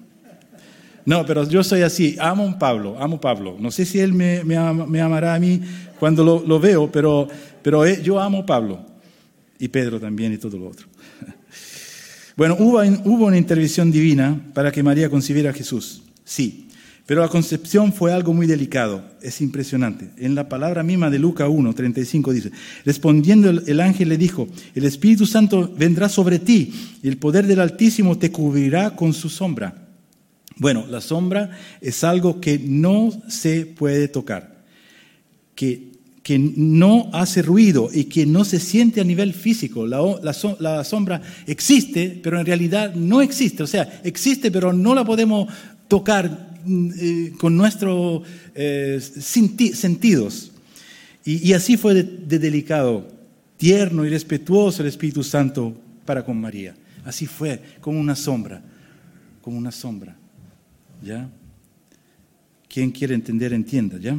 [1.05, 3.57] No, pero yo soy así, amo a Pablo, amo a Pablo.
[3.59, 5.61] No sé si él me, me, amará a mí
[5.99, 7.29] cuando lo, lo veo, pero,
[7.61, 8.87] pero eh, yo amo a Pablo.
[9.59, 10.87] Y Pedro también y todo lo otro.
[12.35, 16.03] Bueno, hubo, hubo una intervención divina para que María concibiera a Jesús,
[16.33, 16.69] sí.
[17.07, 20.11] Pero la concepción fue algo muy delicado, es impresionante.
[20.19, 22.53] En la palabra misma de Lucas 1, 35 dice,
[22.85, 27.61] respondiendo el, ángel le dijo, el Espíritu Santo vendrá sobre ti y el poder del
[27.61, 29.89] Altísimo te cubrirá con su sombra.
[30.57, 34.63] Bueno, la sombra es algo que no se puede tocar,
[35.57, 35.93] que,
[36.23, 39.87] que no hace ruido y que no se siente a nivel físico.
[39.87, 40.01] La,
[40.61, 43.65] la sombra existe, pero en realidad no existe.
[43.65, 45.49] O sea, existe, pero no la podemos
[45.93, 48.23] tocar eh, con nuestros
[48.55, 50.51] eh, sentidos.
[51.23, 53.07] Y, así fue de, delicado,
[53.59, 55.77] tierno y respetuoso el Espíritu Santo
[56.07, 56.75] para con María.
[57.05, 58.63] Así fue, como una sombra,
[59.43, 60.17] como una sombra.
[61.03, 61.29] ¿Ya?
[62.71, 64.19] Quien quiere entender, entienda, ¿ya?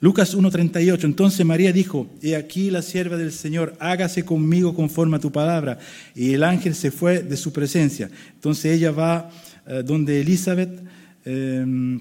[0.00, 5.20] Lucas 1.38, entonces María dijo, he aquí la sierva del Señor, hágase conmigo conforme a
[5.20, 5.78] tu palabra.
[6.14, 8.10] Y el ángel se fue de su presencia.
[8.34, 9.30] Entonces ella va
[9.84, 10.82] donde Elizabeth,
[11.24, 12.00] em,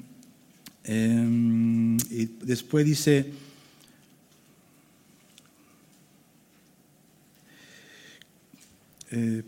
[0.88, 3.26] Em, y después dice,
[9.12, 9.44] eh,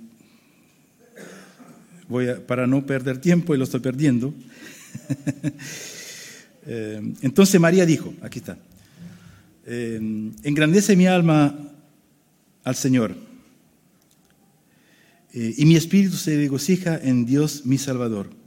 [2.09, 4.33] voy para no perder tiempo y lo estoy perdiendo.
[6.67, 8.55] Em, entonces María dijo, aquí está,
[9.65, 11.57] engrandece mi alma
[12.63, 13.15] al Señor
[15.33, 18.39] eh, y mi espíritu se regocija en Dios mi Salvador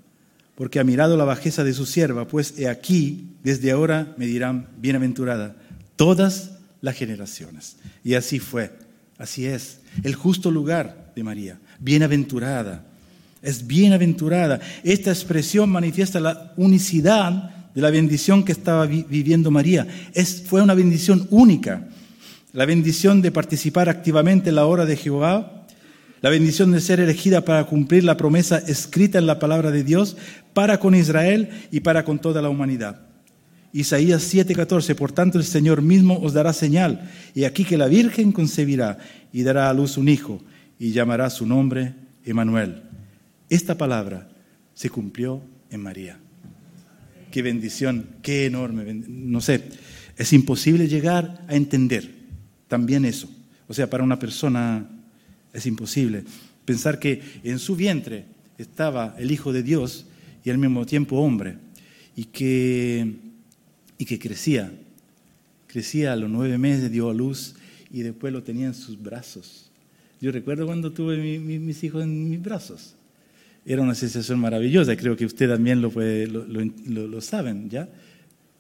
[0.55, 4.69] porque ha mirado la bajeza de su sierva, pues he aquí, desde ahora me dirán
[4.79, 5.57] bienaventurada
[5.97, 7.77] todas las generaciones.
[8.05, 8.71] Y así fue,
[9.19, 12.87] así es, el justo lugar de María, bienaventurada,
[13.41, 14.61] es bienaventurada.
[14.85, 19.87] Esta expresión manifiesta la unicidad de la bendición que estaba viviendo María.
[20.13, 21.89] Es, fue una bendición única,
[22.53, 25.62] la bendición de participar activamente en la obra de Jehová
[26.23, 30.17] la bendición de ser elegida para cumplir la promesa escrita en la palabra de Dios
[30.55, 33.01] para con Israel y para con toda la humanidad.
[33.73, 38.31] Isaías 7:14, por tanto el Señor mismo os dará señal, y aquí que la Virgen
[38.31, 38.99] concebirá
[39.33, 40.41] y dará a luz un hijo,
[40.79, 42.83] y llamará su nombre Emanuel.
[43.49, 44.29] Esta palabra
[44.75, 46.19] se cumplió en María.
[47.33, 49.65] Qué bendición, qué enorme, no sé,
[50.17, 52.11] es imposible llegar a entender
[52.69, 53.29] también eso.
[53.67, 54.87] O sea, para una persona
[55.53, 56.25] es imposible.
[56.65, 58.25] Pensar que en su vientre
[58.59, 60.07] estaba el Hijo de Dios
[60.45, 61.57] y al mismo tiempo hombre,
[62.17, 63.15] y que,
[63.99, 64.73] y que crecía.
[65.67, 67.55] Crecía a los nueve meses, dio a luz
[67.91, 69.71] y después lo tenía en sus brazos.
[70.21, 72.95] Yo recuerdo cuando tuve mis hijos en mis brazos.
[73.65, 77.89] Era una sensación maravillosa, creo que usted también lo, puede, lo, saben, ¿ya?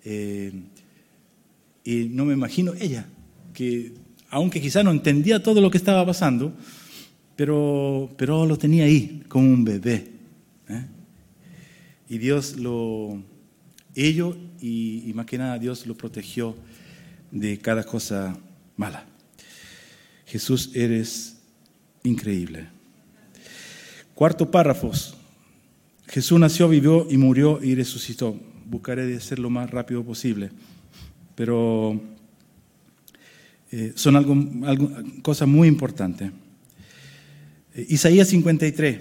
[0.05, 0.53] Eh,
[1.85, 3.07] y no me imagino ella,
[3.53, 3.93] que
[4.31, 6.55] aunque quizá no entendía todo lo que estaba pasando,
[7.37, 10.09] pero, pero lo tenía ahí como un bebé.
[10.69, 10.87] ¿eh?
[12.09, 13.23] Y Dios lo,
[13.95, 16.57] ello y, más que nada Dios lo protegió
[17.31, 18.37] de cada cosa
[18.77, 19.07] mala.
[20.27, 21.39] Jesús, eres
[22.05, 22.69] increíble.
[24.15, 24.93] Cuarto párrafo.
[26.07, 28.39] Jesús nació, vivió y murió y resucitó.
[28.67, 30.51] Buscaré de ser lo más rápido posible.
[31.35, 32.01] Pero
[33.71, 34.91] eh, son algo, algo,
[35.23, 36.31] cosas muy importantes.
[37.75, 38.99] Eh, Isaías 53,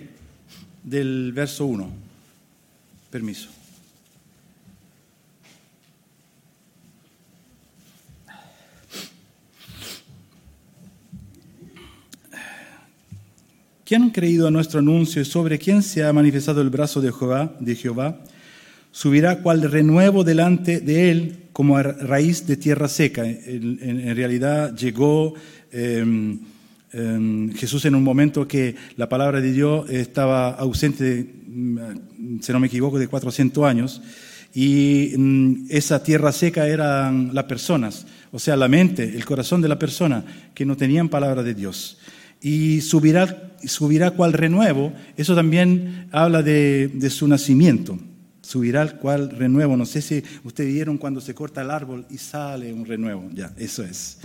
[0.84, 1.90] del verso 1.
[3.10, 3.50] Permiso.
[13.92, 17.58] ¿Quién han creído a nuestro anuncio sobre quién se ha manifestado el brazo de Jehová?
[17.60, 18.24] De Jehová?
[18.94, 23.26] Subirá cual renuevo delante de él como a raíz de tierra seca.
[23.26, 25.34] En, realidad llegó
[25.74, 26.40] em,
[26.94, 32.60] Em, Jesús en un momento que la palabra de Dios estaba ausente, mm, si no
[32.60, 34.02] me equivoco, de 400 años,
[34.54, 39.70] y mm, esa tierra seca eran las personas, o sea, la mente, el corazón de
[39.70, 41.98] la persona, que no tenían palabra de Dios.
[42.42, 47.98] Y subirá, subirá cual renuevo, eso también habla de, su nacimiento
[48.42, 49.78] subirá cual renuevo.
[49.78, 53.30] No sé si ustedes vieron cuando se corta el árbol y sale un renuevo.
[53.34, 54.18] Ya, eso es.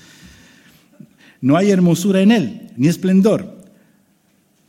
[1.40, 3.57] No hay hermosura en él, ni esplendor.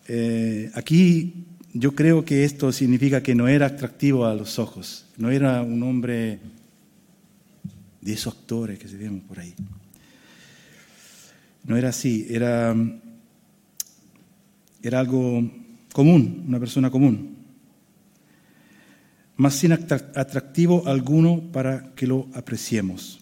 [0.07, 5.29] Eh, aquí yo creo que esto significa que no era atractivo a los ojos, no
[5.29, 6.39] era un hombre
[8.01, 9.53] de esos actores que se ven por ahí.
[11.65, 12.75] No era así, era,
[14.81, 15.51] era algo
[15.91, 17.35] común, una persona común,
[19.35, 23.19] más sin atractivo alguno para que lo apreciemos.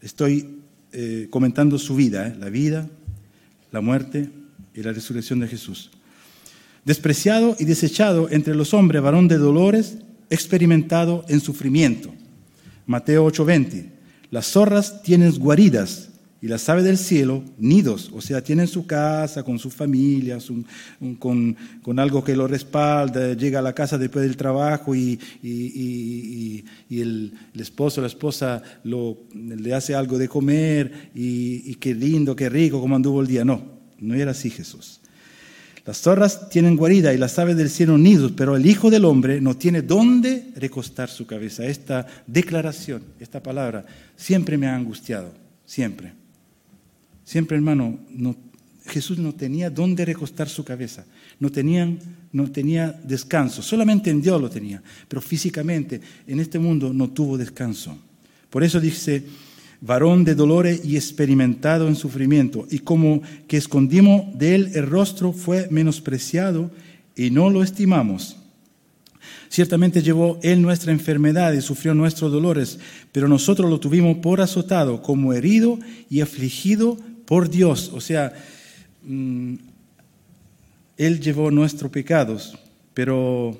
[0.00, 0.59] Estoy
[0.92, 2.36] eh, comentando su vida, ¿eh?
[2.38, 2.88] la vida,
[3.72, 4.30] la muerte
[4.74, 5.90] y la resurrección de Jesús.
[6.84, 9.98] Despreciado y desechado entre los hombres, varón de dolores,
[10.30, 12.12] experimentado en sufrimiento.
[12.86, 13.90] Mateo 8:20.
[14.30, 16.09] Las zorras tienen guaridas
[16.42, 20.50] y las aves del cielo, nidos, o sea, tienen su casa con sus familias,
[21.18, 21.56] con,
[21.98, 25.18] algo que lo respalda, llega a la casa después del trabajo y,
[26.90, 32.80] el, esposo o la esposa le hace algo de comer y, qué lindo, qué rico,
[32.80, 33.44] cómo anduvo el día.
[33.44, 33.62] No,
[33.98, 35.00] no era así Jesús.
[35.84, 39.42] Las zorras tienen guarida y las aves del cielo nidos, pero el Hijo del Hombre
[39.42, 41.66] no tiene dónde recostar su cabeza.
[41.66, 43.84] Esta declaración, esta palabra,
[44.16, 45.34] siempre me ha angustiado,
[45.66, 46.19] siempre.
[47.30, 47.96] Siempre, hermano,
[48.86, 51.04] Jesús no tenía dónde recostar su cabeza,
[51.38, 51.48] no,
[52.32, 57.38] no tenía descanso, solamente en Dios lo tenía, pero físicamente en este mundo no tuvo
[57.38, 57.96] descanso.
[58.50, 59.22] Por eso dice,
[59.80, 65.32] varón de dolores y experimentado en sufrimiento, y como que escondimos de él el rostro
[65.32, 66.72] fue menospreciado
[67.14, 68.38] y no lo estimamos.
[69.48, 72.80] Ciertamente llevó Él nuestra enfermedad y sufrió nuestros dolores,
[73.12, 75.78] pero nosotros lo tuvimos por azotado, como herido
[76.08, 76.98] y afligido
[77.30, 77.92] por Dios.
[77.94, 78.32] O sea,
[79.04, 79.54] mm,
[80.96, 82.58] Él llevó nuestros pecados,
[82.92, 83.56] pero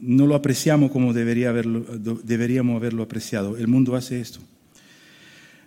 [0.00, 1.84] no lo apreciamos como debería haberlo,
[2.24, 3.58] deberíamos haberlo apreciado.
[3.58, 4.40] El mundo hace esto.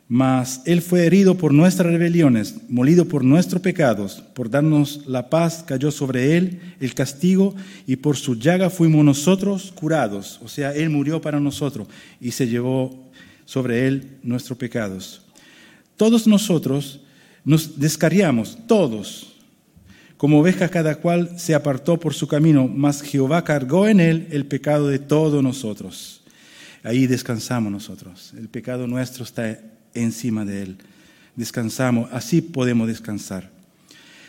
[0.07, 5.63] Mas Él fue herido por nuestras rebeliones, molido por nuestros pecados, por darnos la paz
[5.63, 7.53] cayó sobre Él el castigo
[7.85, 10.39] y por su llaga fuimos nosotros curados.
[10.43, 11.87] O sea, Él murió para nosotros
[12.19, 13.11] y se llevó
[13.45, 15.27] sobre Él nuestros pecados.
[15.97, 17.01] Todos nosotros
[17.43, 19.35] nos descarriamos, todos,
[20.17, 24.45] como ovejas cada cual se apartó por su camino, mas Jehová cargó en Él el
[24.45, 26.21] pecado de todos nosotros.
[26.83, 28.33] Ahí descansamos nosotros.
[28.37, 29.59] El pecado nuestro está
[29.93, 30.77] encima de él.
[31.35, 33.51] Descansamos, así podemos descansar.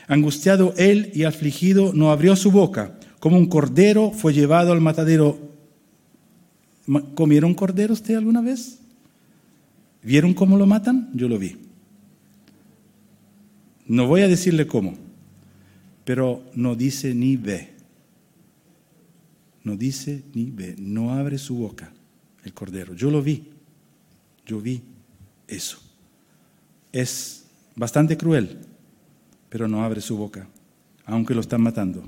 [0.07, 2.99] Angustiado él y afligido, no abrió su boca.
[3.21, 5.39] Como un cordero fue llevado al matadero.
[7.15, 8.79] ¿Comieron cordero usted alguna vez?
[10.03, 11.11] ¿Vieron cómo lo matan?
[11.15, 11.57] Yo lo vi.
[13.87, 14.95] No voy a decirle cómo,
[16.05, 17.73] pero no dice ni ve.
[19.65, 20.75] No dice ni ve.
[20.79, 21.93] No abre su boca
[22.45, 22.95] el cordero.
[22.95, 23.49] Yo lo vi.
[24.47, 24.83] Yo vi
[25.47, 25.79] eso.
[26.93, 27.45] Es
[27.77, 28.59] bastante cruel,
[29.49, 30.49] pero no abre su boca,
[31.05, 32.03] aunque lo están matando.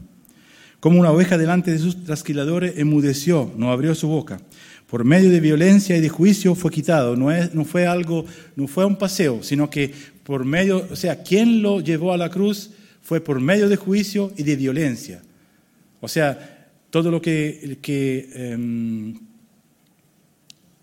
[0.80, 4.40] Como una oveja delante de sus trasquiladores enmudeció, no abrió su boca.
[4.86, 7.16] Por medio de violencia y de juicio fue quitado.
[7.16, 8.24] No, es, fue algo,
[8.56, 12.30] no fue un paseo, sino que por medio, o sea, quien lo llevó a la
[12.30, 12.70] cruz
[13.02, 15.22] fue por medio de juicio y de violencia.
[16.00, 18.28] O sea, todo lo que, que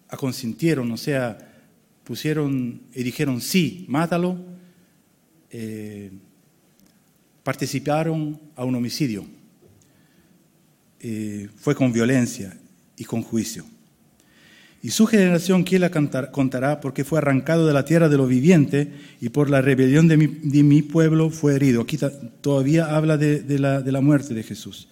[0.10, 1.38] aconsintieron, o sea,
[2.04, 4.38] pusieron y dijeron, sí, mátalo,
[5.50, 6.12] eh,
[7.44, 9.26] participaron a un homicidio.
[11.00, 12.56] Eh, fue con violencia
[12.98, 13.66] y con juicio.
[14.84, 15.92] Y su generación, ¿quién la
[16.32, 16.82] contará?
[16.82, 20.82] Porque fue arrancado de la tierra de lo viviente y por la rebelión de mi,
[20.82, 21.84] pueblo fue herido.
[21.84, 22.00] Aquí
[22.42, 24.88] todavía habla de, la, de la muerte de Jesús.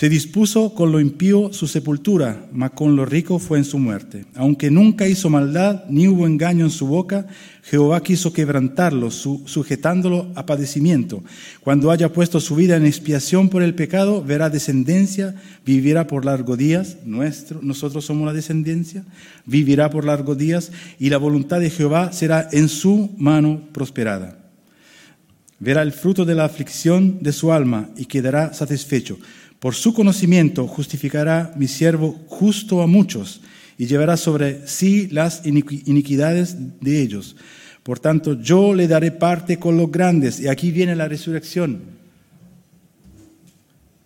[0.00, 4.24] Se dispuso con lo impío su sepultura, mas con lo rico fue en su muerte.
[4.34, 7.26] Aunque nunca hizo maldad, ni hubo engaño en su boca,
[7.64, 11.22] Jehová quiso quebrantarlo, sujetándolo a padecimiento.
[11.60, 15.34] Cuando haya puesto su vida en expiación por el pecado, verá descendencia,
[15.66, 19.04] vivirá por largos días, nuestro, nosotros somos la descendencia,
[19.44, 24.38] vivirá por largos días, y la voluntad de Jehová será en su mano prosperada.
[25.58, 29.18] Verá el fruto de la aflicción de su alma y quedará satisfecho
[29.60, 33.42] por su conocimiento justificará mi siervo justo a muchos
[33.78, 37.36] y llevará sobre sí las iniquidades de ellos.
[37.82, 40.40] Por tanto, yo le daré parte con los grandes.
[40.40, 41.80] Y aquí viene la resurrección.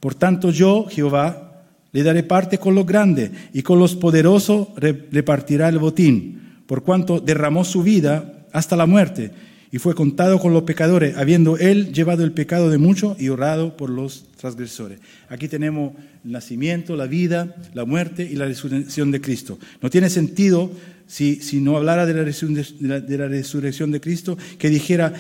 [0.01, 5.69] Por tanto, yo, Jehová, le daré parte con los grandes y con los poderosos repartirá
[5.69, 9.31] el botín, por cuanto derramó su vida hasta la muerte
[9.75, 13.77] y fue contado con los pecadores, habiendo él llevado el pecado de muchos y orado
[13.77, 15.01] por los transgresores.
[15.29, 15.95] Aquí tenemos
[16.25, 19.59] el nacimiento, la vida, la muerte y la resurrección de Cristo.
[19.83, 20.71] No tiene sentido
[21.09, 25.13] si, si no hablara de la, resurrección de Cristo que dijera,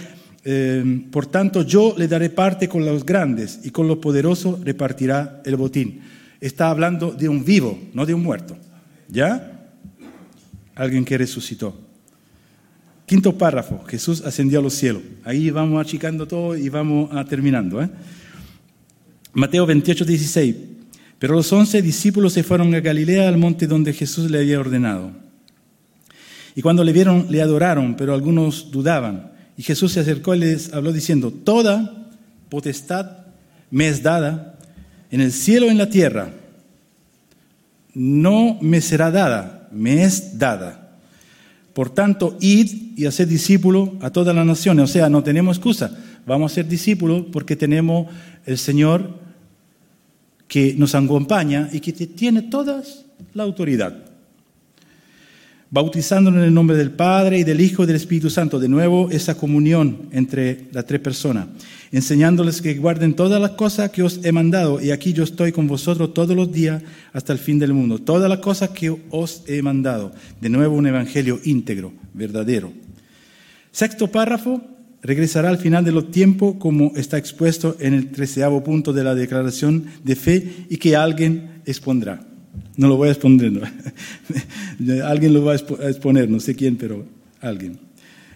[0.44, 5.42] eh, por tanto yo le daré parte con los grandes y con los poderosos repartirá
[5.44, 6.00] el botín.
[6.40, 8.56] Está hablando de un vivo, no de un muerto.
[9.08, 9.72] ¿Ya?
[10.76, 11.83] Alguien que resucitó.
[13.06, 15.02] Quinto párrafo, Jesús ascendió a los cielos.
[15.24, 17.82] Ahí vamos achicando todo y vamos a terminando.
[17.82, 17.90] ¿eh?
[19.34, 20.56] Mateo 28, 16.
[21.18, 25.10] Pero los once discípulos se fueron a Galilea al monte donde Jesús le había ordenado.
[26.54, 29.32] Y cuando le vieron, le adoraron, pero algunos dudaban.
[29.56, 32.10] Y Jesús se acercó y les habló diciendo, toda
[32.48, 33.26] potestad
[33.70, 34.58] me es dada
[35.10, 36.30] en el cielo y en la tierra.
[37.92, 40.83] No me será dada, me es dada.
[41.74, 44.84] Por tanto, id y haced discípulos a todas las naciones.
[44.84, 45.96] O sea, no tenemos excusa.
[46.26, 48.06] Vamos a ser discípulos porque tenemos
[48.46, 49.18] el Señor
[50.48, 52.82] que nos acompaña y que tiene toda
[53.34, 54.13] la autoridad.
[55.74, 58.60] Bautizándonos en el nombre del Padre y del Hijo y del Espíritu Santo.
[58.60, 61.48] De nuevo, esa comunión entre las tres personas.
[61.90, 64.80] Enseñándoles que guarden todas las cosas que os he mandado.
[64.80, 66.80] Y aquí yo estoy con vosotros todos los días
[67.12, 67.98] hasta el fin del mundo.
[67.98, 70.12] Todas las cosas que os he mandado.
[70.40, 72.72] De nuevo, un evangelio íntegro, verdadero.
[73.72, 74.62] Sexto párrafo,
[75.02, 79.16] regresará al final de los tiempos como está expuesto en el treceavo punto de la
[79.16, 82.24] declaración de fe y que alguien expondrá.
[82.76, 83.52] No lo voy a exponer,
[85.04, 87.04] alguien lo va a exponer, no sé quién, pero
[87.40, 87.78] alguien.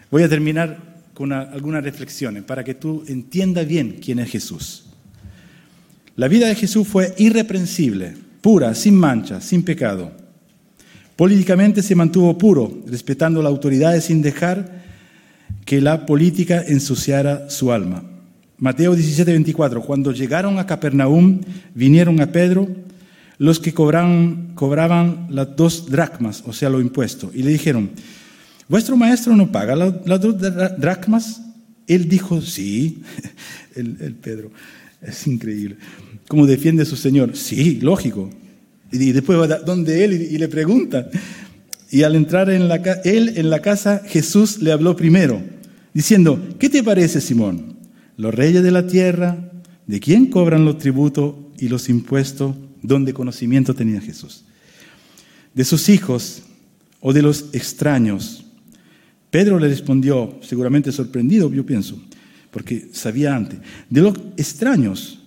[0.09, 0.77] Voy a terminar
[1.13, 4.85] con algunas reflexiones para que tú entiendas bien quién es Jesús.
[6.15, 10.11] La vida de Jesús fue irreprensible, pura, sin mancha, sin pecado.
[11.15, 14.79] Políticamente se mantuvo puro, respetando la autoridad sin dejar
[15.65, 18.03] que la política ensuciara su alma.
[18.57, 19.81] Mateo 17, 24.
[19.81, 21.41] Cuando llegaron a Capernaum,
[21.73, 22.67] vinieron a Pedro
[23.39, 27.89] los que cobraban, cobraban las dos dracmas, o sea, lo impuesto, y le dijeron,
[28.67, 30.35] ¿vuestro maestro no paga las dos
[30.77, 31.41] dracmas?
[31.87, 33.01] Él dijo, sí,
[33.75, 34.51] el, Pedro,
[35.01, 35.77] es increíble.
[36.27, 37.35] ¿Cómo defiende a su Señor?
[37.35, 38.29] Sí, lógico.
[38.91, 41.09] Y después va donde él y, le pregunta.
[41.89, 45.41] Y al entrar él en la casa, Jesús le habló primero,
[45.93, 47.77] diciendo, ¿qué te parece, Simón?
[48.17, 49.49] Los reyes de la tierra,
[49.87, 52.55] ¿de quién cobran los tributos y los impuestos?
[52.81, 54.45] ¿Dónde conocimiento tenía Jesús?
[55.53, 56.43] De sus hijos
[56.99, 58.45] o de los extraños.
[59.29, 62.01] Pedro le respondió, seguramente sorprendido, yo pienso,
[62.51, 63.59] porque sabía antes,
[63.89, 65.19] de los extraños.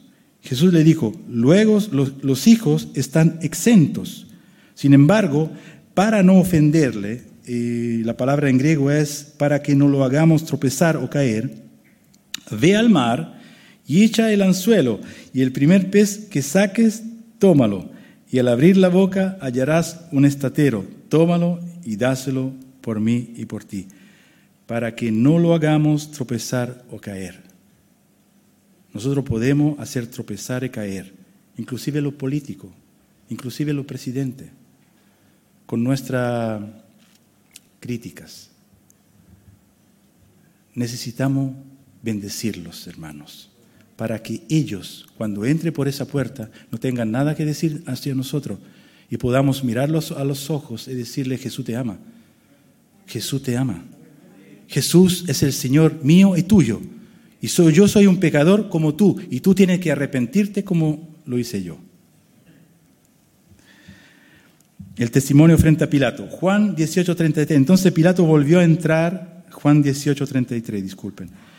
[0.42, 4.26] Jesús le dijo, luego los, hijos están exentos.
[4.74, 5.52] Sin embargo,
[5.94, 10.96] para no ofenderle, eh, la palabra en griego es para que no lo hagamos tropezar
[10.96, 11.62] o caer,
[12.50, 13.40] ve al mar
[13.86, 15.00] y echa el anzuelo,
[15.32, 17.02] y el primer pez que saques,
[17.42, 17.90] tómalo,
[18.30, 23.64] y al abrir la boca hallarás un estatero, tómalo y dáselo por mí y por
[23.64, 23.88] ti,
[24.68, 27.42] para que no lo hagamos tropezar o caer.
[28.94, 31.12] Nosotros podemos hacer tropezar y caer,
[31.58, 32.70] inclusive lo político,
[33.28, 34.50] inclusive lo presidente,
[35.66, 36.62] con nuestras
[37.80, 38.50] críticas.
[40.76, 41.56] Necesitamos
[42.02, 43.51] bendecirlos, hermanos,
[44.02, 48.58] para que ellos, cuando entre por esa puerta, no tengan nada que decir hacia nosotros
[49.08, 51.98] y podamos mirarlos a los ojos y decirle, Jesús te ama.
[53.06, 53.84] Jesús te ama.
[54.66, 56.80] Jesús es el Señor mío y tuyo.
[57.40, 61.38] Y soy, yo soy un pecador como tú, y tú tienes que arrepentirte como lo
[61.38, 61.78] hice yo.
[64.96, 66.26] El testimonio frente a Pilato.
[66.26, 67.52] Juan 18:33.
[67.52, 71.51] Entonces Pilato volvió a entrar, Juan 18:33, disculpen.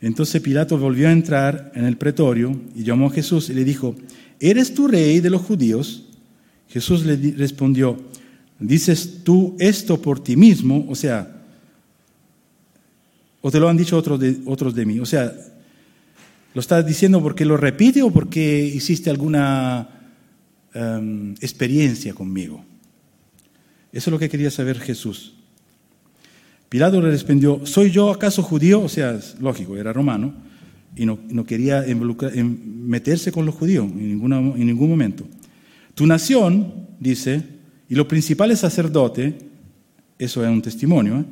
[0.00, 3.94] Entonces Pilato volvió a entrar en el pretorio y llamó a Jesús y le dijo,
[4.40, 6.04] ¿eres tú rey de los judíos?
[6.68, 7.98] Jesús le respondió,
[8.58, 10.86] ¿dices tú esto por ti mismo?
[10.88, 11.34] O sea,
[13.46, 14.98] ¿O te lo han dicho otros de, otros de mí?
[15.00, 15.30] O sea,
[16.54, 19.86] ¿lo estás diciendo porque lo repite o porque hiciste alguna
[20.72, 22.64] em, experiencia conmigo?
[23.92, 25.34] Eso es lo que quería saber Jesús.
[26.74, 28.80] Pilato le respondió, ¿soy yo acaso judío?
[28.80, 30.34] O sea, es lógico, era romano
[30.96, 35.24] y no, quería meterse con los judíos en, ninguna, en ningún momento.
[35.94, 37.40] Tu nación, dice,
[37.88, 39.34] y los principales sacerdotes,
[40.18, 41.24] eso es un testimonio, ¿eh?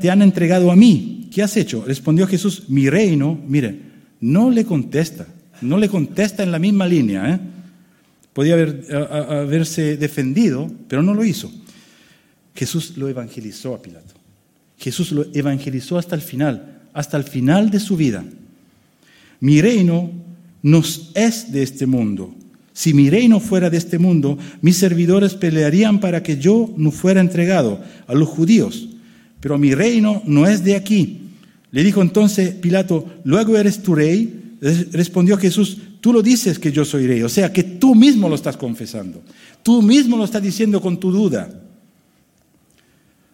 [0.00, 1.28] te han, entregado a mí.
[1.30, 1.84] ¿Qué has hecho?
[1.86, 3.80] Respondió Jesús, mi reino, mire,
[4.22, 5.26] no le contesta,
[5.60, 7.34] no le contesta en la misma línea.
[7.34, 7.38] ¿eh?
[8.32, 11.52] Podía haber, haberse defendido, pero no lo hizo.
[12.54, 14.21] Jesús lo evangelizó a Pilato.
[14.82, 18.24] Jesús lo evangelizó hasta el final, hasta el final de su vida.
[19.40, 20.10] Mi reino
[20.62, 20.82] no
[21.14, 22.34] es de este mundo.
[22.72, 27.20] Si mi reino fuera de este mundo, mis servidores pelearían para que yo no fuera
[27.20, 28.88] entregado a los judíos
[29.42, 31.18] pero mi reino no es de aquí.
[31.72, 34.56] Le dijo entonces Pilato, luego eres tu rey.
[34.92, 38.36] Respondió Jesús, tú lo dices que yo soy rey, o sea que tú mismo lo
[38.36, 39.20] estás confesando,
[39.64, 41.50] tú mismo lo estás diciendo con tu duda.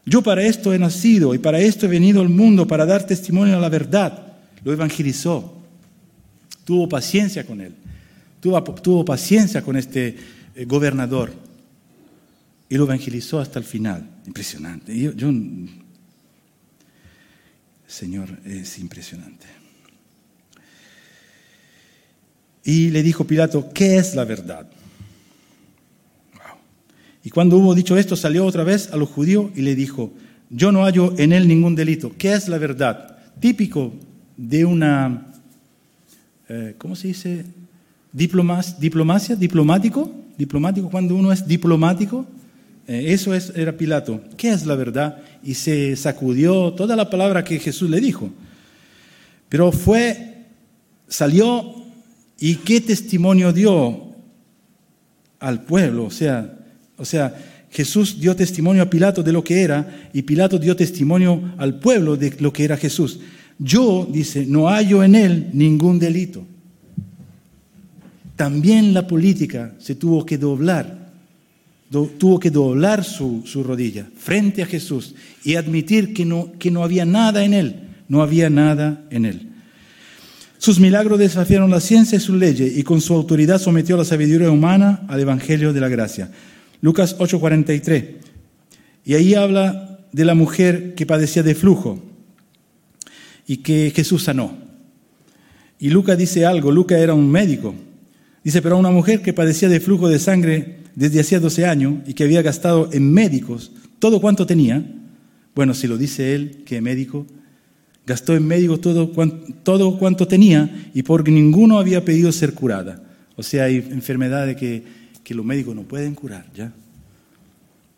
[0.08, 3.56] Yo para esto he nacido y para esto he venido al mundo, para dar testimonio
[3.58, 4.32] a la verdad.
[4.64, 5.54] Lo evangelizó,
[6.64, 7.74] tuvo paciencia con él,
[8.40, 10.16] tuvo, paciencia con este
[10.54, 11.32] eh, gobernador
[12.70, 14.08] y lo evangelizó hasta el final.
[14.26, 14.98] Impresionante.
[14.98, 15.30] yo
[17.86, 19.46] Señor, es impresionante.
[22.64, 24.68] Y le dijo Pilato, ¿qué es la verdad?
[27.28, 30.14] Y cuando hubo dicho esto, salió otra vez a los judíos y le dijo,
[30.48, 32.10] yo no hallo en él ningún delito.
[32.16, 33.18] ¿Qué es la verdad?
[33.38, 33.92] Típico
[34.38, 35.26] de una,
[36.48, 37.44] eh, ¿cómo se dice?
[38.14, 42.24] diplomacia, diplomático, diplomático, cuando uno es diplomático,
[42.86, 44.22] eh, eso es, era Pilato.
[44.38, 45.18] ¿Qué es la verdad?
[45.44, 48.30] Y se sacudió toda la palabra que Jesús le dijo.
[49.50, 50.46] Pero fue,
[51.08, 51.74] salió
[52.40, 54.14] y qué testimonio dio
[55.40, 56.06] al pueblo.
[56.06, 56.54] O sea,
[56.98, 57.34] o sea,
[57.70, 62.16] Jesús dio testimonio a Pilato de lo que era y Pilato dio testimonio al pueblo
[62.16, 63.20] de lo que era Jesús.
[63.58, 66.44] Yo, dice, no hallo en él ningún delito.
[68.36, 70.98] También la política se tuvo que doblar
[71.90, 77.04] tuvo que doblar su, rodilla frente a Jesús y admitir que no, que no había
[77.04, 77.76] nada en él,
[78.08, 79.48] no había nada en él.
[80.58, 84.50] Sus milagros desafiaron la ciencia y sus leyes y con su autoridad sometió la sabiduría
[84.50, 86.30] humana al Evangelio de la gracia.
[86.80, 88.16] Lucas 8:43.
[89.04, 92.02] Y ahí habla de la mujer que padecía de flujo
[93.46, 94.56] y que Jesús sanó.
[95.78, 97.74] Y Lucas dice algo, Lucas era un médico.
[98.42, 102.14] Dice, pero una mujer que padecía de flujo de sangre desde hacía 12 años y
[102.14, 104.84] que había gastado en médicos todo cuanto tenía,
[105.54, 107.26] bueno, si lo dice él, que médico,
[108.06, 109.10] gastó en médicos todo,
[109.62, 113.02] todo cuanto tenía y porque ninguno había pedido ser curada.
[113.36, 114.84] O sea, hay enfermedades que,
[115.28, 116.72] que los médicos no pueden curar, ¿ya?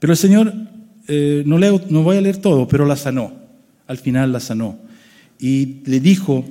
[0.01, 0.53] Pero el Señor,
[1.07, 3.33] eh, no, leo, no voy a leer todo, pero la sanó.
[3.87, 4.81] Al final la sanó.
[5.39, 6.45] Y le dijo,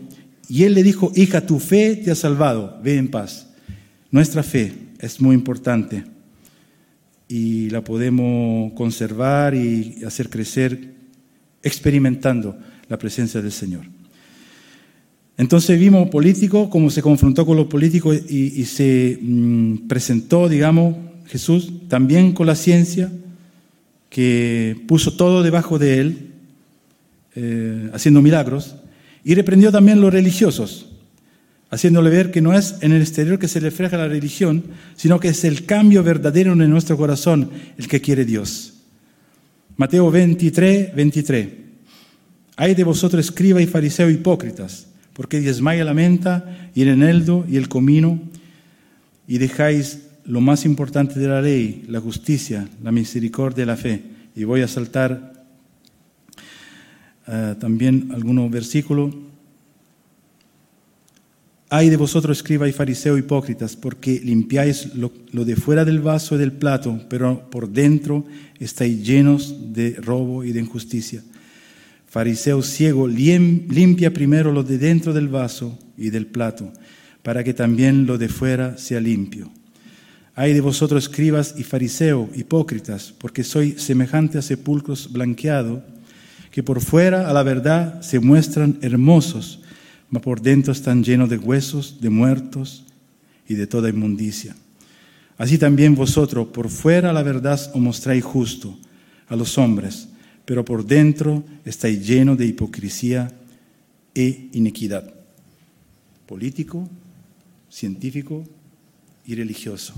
[0.47, 3.47] y él le dijo, hija, tu fe te ha salvado, ve en paz.
[4.09, 6.05] Nuestra fe es muy importante
[7.27, 10.93] y la podemos conservar y hacer crecer
[11.61, 12.57] experimentando
[12.87, 13.98] la presencia del Señor.
[15.39, 21.87] Entonces vimos político, cómo se confrontó con los políticos y, se mm, presentó, digamos, Jesús
[21.87, 23.09] también con la ciencia,
[24.09, 26.17] que puso todo debajo de él,
[27.37, 28.75] eh, haciendo milagros,
[29.23, 30.89] y reprendió también los religiosos,
[31.69, 34.65] haciéndole ver que no es en el exterior que se refleja la religión,
[34.97, 38.73] sino que es el cambio verdadero en nuestro corazón el que quiere Dios.
[39.77, 41.47] Mateo 23, 23.
[42.57, 44.88] Hay de vosotros escriba y fariseo hipócritas,
[45.19, 48.21] porque diezmáis la menta y el eneldo y el comino
[49.27, 54.01] y dejáis lo más importante de la ley, la justicia, la misericordia y la fe.
[54.33, 55.43] Y voy a saltar
[57.27, 59.13] eh, también algunos versículos
[61.67, 65.11] Ay de vosotros, escriba y fariseo hipócritas, porque limpiáis lo,
[65.43, 68.25] de fuera del vaso y del plato, pero por dentro
[68.57, 71.21] estáis llenos de robo y de injusticia.
[72.09, 76.73] Fariseo ciego, limpia primero lo de dentro del vaso y del plato,
[77.23, 79.51] para que también lo de fuera sea limpio.
[80.35, 85.81] Ay de vosotros, escribas y fariseo hipócritas, porque sois semejante a sepulcros blanqueados,
[86.51, 89.59] que por fuera a la verdad se muestran hermosos
[90.09, 92.83] mas por dentro están llenos de huesos, de muertos
[93.47, 94.55] y de toda inmundicia.
[95.37, 98.77] Así también vosotros, por fuera la verdad os mostráis justo
[99.27, 100.08] a los hombres,
[100.49, 103.31] pero por dentro estáis llenos de hipocresía
[104.15, 105.13] e iniquidad.
[106.25, 106.89] Político,
[107.69, 108.43] científico
[109.27, 109.93] y religioso.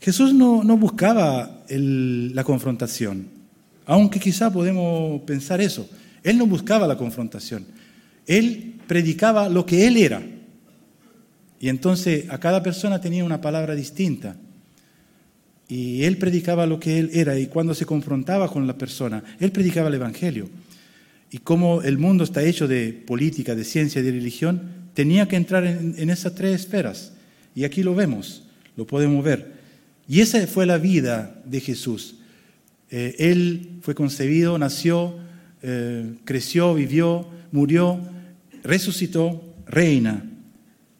[0.00, 3.26] Jesús no, buscaba la confrontación,
[3.86, 5.90] aunque quizá podemos pensar eso.
[6.22, 7.66] Él no buscaba la confrontación.
[8.24, 10.22] Él predicaba lo que él era.
[11.58, 14.36] Y entonces a cada persona tenía una palabra distinta.
[15.72, 17.38] Y él predicaba lo que él era.
[17.38, 20.50] Y cuando se confrontaba con la persona, él predicaba el Evangelio.
[21.30, 24.60] Y como el mundo está hecho de política, de ciencia y de religión,
[24.92, 27.14] tenía que entrar en, esas tres esferas.
[27.54, 28.42] Y aquí lo vemos,
[28.76, 29.50] lo podemos ver.
[30.06, 32.16] Y esa fue la vida de Jesús.
[32.90, 35.16] Eh, él fue concebido, nació,
[35.62, 37.98] eh, creció, vivió, murió,
[38.62, 40.22] resucitó, reina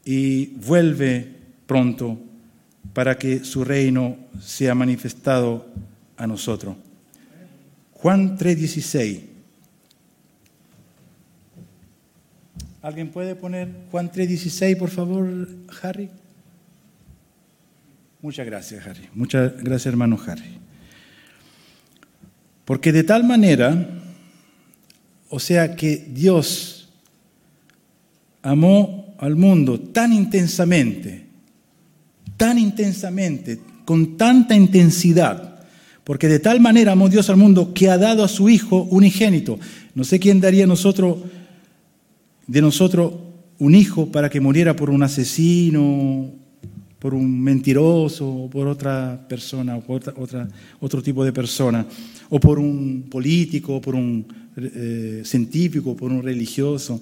[0.03, 1.29] y vuelve
[1.67, 2.32] pronto
[2.93, 5.67] para que su reino sea manifestado
[6.17, 6.77] a nosotros.
[7.93, 9.23] Juan 3:16.
[12.83, 15.49] ¿Alguien puede poner Juan 3:16, por favor,
[15.83, 16.11] Harry?
[18.21, 19.09] Muchas gracias, Harry.
[19.15, 20.59] Muchas gracias, hermano Harry.
[22.65, 23.89] Porque de tal manera,
[25.29, 26.89] o sea que Dios
[28.43, 31.27] amó al mundo tan intensamente,
[32.37, 35.61] tan intensamente, con tanta intensidad,
[36.05, 39.59] porque de tal manera amó Dios al mundo que ha dado a su Hijo unigénito.
[39.95, 41.19] No sé quién daría nosotros,
[42.47, 43.13] de nosotros
[43.59, 46.31] un hijo para que muriera por un asesino,
[46.99, 50.49] por un mentiroso, por otra persona, o por otra,
[50.81, 51.87] otro tipo de persona,
[52.31, 54.27] o por un político, o por un
[54.57, 57.01] eh, científico, por un religioso.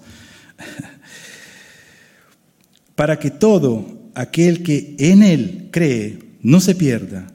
[2.94, 7.26] para que todo aquel que en Él cree no se pierda,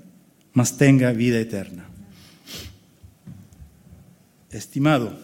[0.54, 1.88] mas tenga vida eterna.
[4.52, 5.18] Estimado,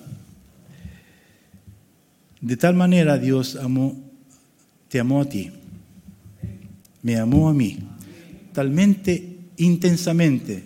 [2.41, 3.95] de tal manera Dios amó,
[4.89, 5.51] te amó a ti,
[7.03, 7.77] me amó a mí,
[8.53, 10.63] talmente intensamente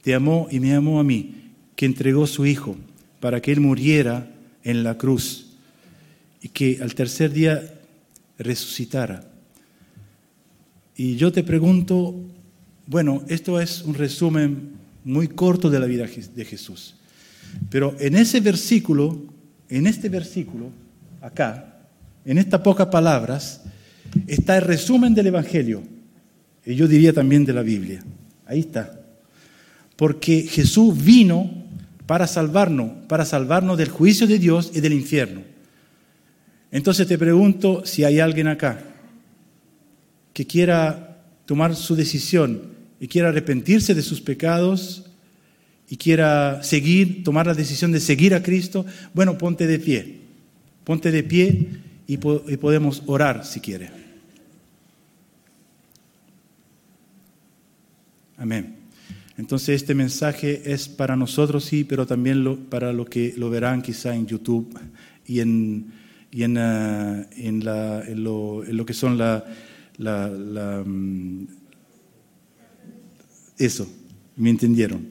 [0.00, 2.76] te amó y me amó a mí, que entregó su Hijo
[3.18, 4.30] para que Él muriera
[4.62, 5.56] en la cruz
[6.40, 7.80] y que al tercer día
[8.38, 9.35] resucitara.
[10.96, 12.14] Y yo te pregunto,
[12.86, 14.72] bueno, esto es un resumen
[15.04, 16.96] muy corto de la vida de Jesús.
[17.68, 19.24] Pero en ese versículo,
[19.68, 20.70] en este versículo,
[21.20, 21.76] acá,
[22.24, 23.62] en estas pocas palabras,
[24.26, 25.82] está el resumen del Evangelio.
[26.64, 28.02] Y yo diría también de la Biblia.
[28.46, 28.98] Ahí está.
[29.96, 31.50] Porque Jesús vino
[32.06, 35.42] para salvarnos, para salvarnos del juicio de Dios y del infierno.
[36.72, 38.95] Entonces te pregunto si hay alguien acá
[40.36, 41.16] que quiera
[41.46, 42.60] tomar su decisión
[43.00, 45.06] y quiera arrepentirse de sus pecados
[45.88, 48.84] y quiera seguir, tomar la decisión de seguir a Cristo,
[49.14, 50.18] bueno, ponte de pie.
[50.84, 51.68] Ponte de pie
[52.06, 53.88] y, podemos orar si quiere.
[58.36, 58.76] Amén.
[59.38, 64.14] Entonces este mensaje es para nosotros, sí, pero también para los que lo verán quizá
[64.14, 64.78] en YouTube
[65.24, 65.94] y en,
[66.30, 67.26] y en, ah,
[68.14, 69.42] lo, en, lo, que son la...
[69.98, 71.46] la, mm,
[73.58, 73.88] eso,
[74.36, 75.08] me entendieron.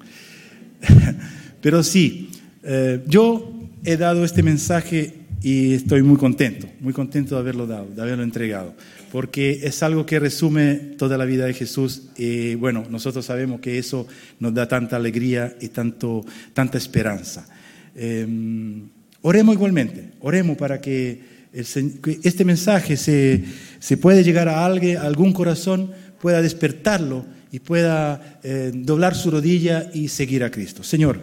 [1.62, 2.30] pero sí,
[2.64, 7.88] eh, yo he dado este mensaje y estoy muy contento, muy contento de haberlo dado,
[7.88, 8.76] de haberlo entregado
[9.16, 13.78] porque es algo que resume toda la vida de Jesús y bueno, nosotros sabemos que
[13.78, 14.06] eso
[14.42, 17.48] nos da tanta alegría y tanto, tanta esperanza.
[17.96, 18.90] Em,
[19.22, 23.44] oremos igualmente, oremos para que, este mensaje se,
[23.80, 29.32] se pueda llegar a alguien, a algún corazón, pueda despertarlo y pueda eh, doblar su
[29.32, 30.84] rodilla y seguir a Cristo.
[30.84, 31.22] Señor,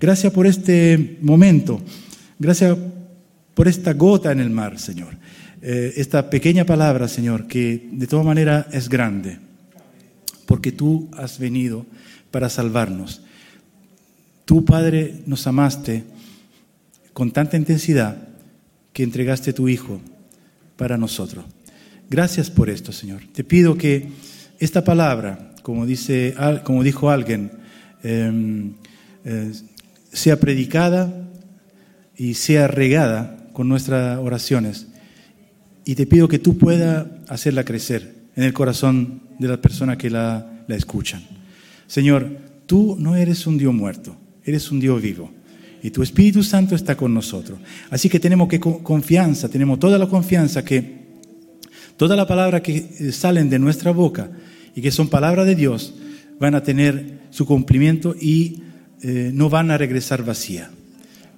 [0.00, 1.80] gracias por este momento,
[2.38, 2.76] gracias
[3.54, 5.16] por esta gota en el mar, Señor.
[5.60, 9.38] Eh, esta pequeña palabra, Señor, que de todas maneras es grande,
[10.46, 11.86] porque tú has venido
[12.30, 13.22] para salvarnos.
[14.44, 16.04] Tú, Padre, nos amaste
[17.12, 18.31] con tanta intensidad
[18.92, 20.00] que entregaste tu Hijo
[20.76, 21.44] para nosotros.
[22.10, 23.22] Gracias por esto, Señor.
[23.32, 24.08] Te pido que
[24.58, 26.34] esta palabra, como, dice,
[26.64, 27.50] como dijo alguien,
[28.02, 28.74] em,
[29.24, 29.52] eh,
[30.12, 31.30] sea predicada
[32.16, 34.88] y sea regada con nuestras oraciones
[35.84, 40.10] y te pido que tú puedas hacerla crecer en el corazón de las personas que
[40.10, 41.22] la, la escuchan.
[41.86, 45.30] Señor, tú no eres un Dios muerto, eres un Dios vivo.
[45.82, 47.58] Y tu Espíritu Santo está con nosotros.
[47.90, 51.02] Así que tenemos que confianza, tenemos toda la confianza que
[51.96, 54.30] todas las palabras que eh, salen de nuestra boca
[54.74, 55.94] y que son palabras de Dios
[56.38, 58.62] van a tener su cumplimiento y
[59.02, 60.70] eh, no van a regresar vacía.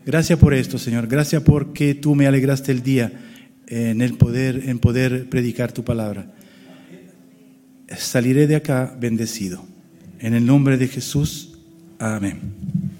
[0.04, 1.06] Gracias por esto, Señor.
[1.06, 3.12] Gracias porque tú me alegraste el día
[3.66, 6.30] en el poder, en poder predicar tu palabra.
[7.96, 9.64] Saliré de acá bendecido.
[10.18, 11.58] En el nombre de Jesús.
[11.98, 12.93] Amén.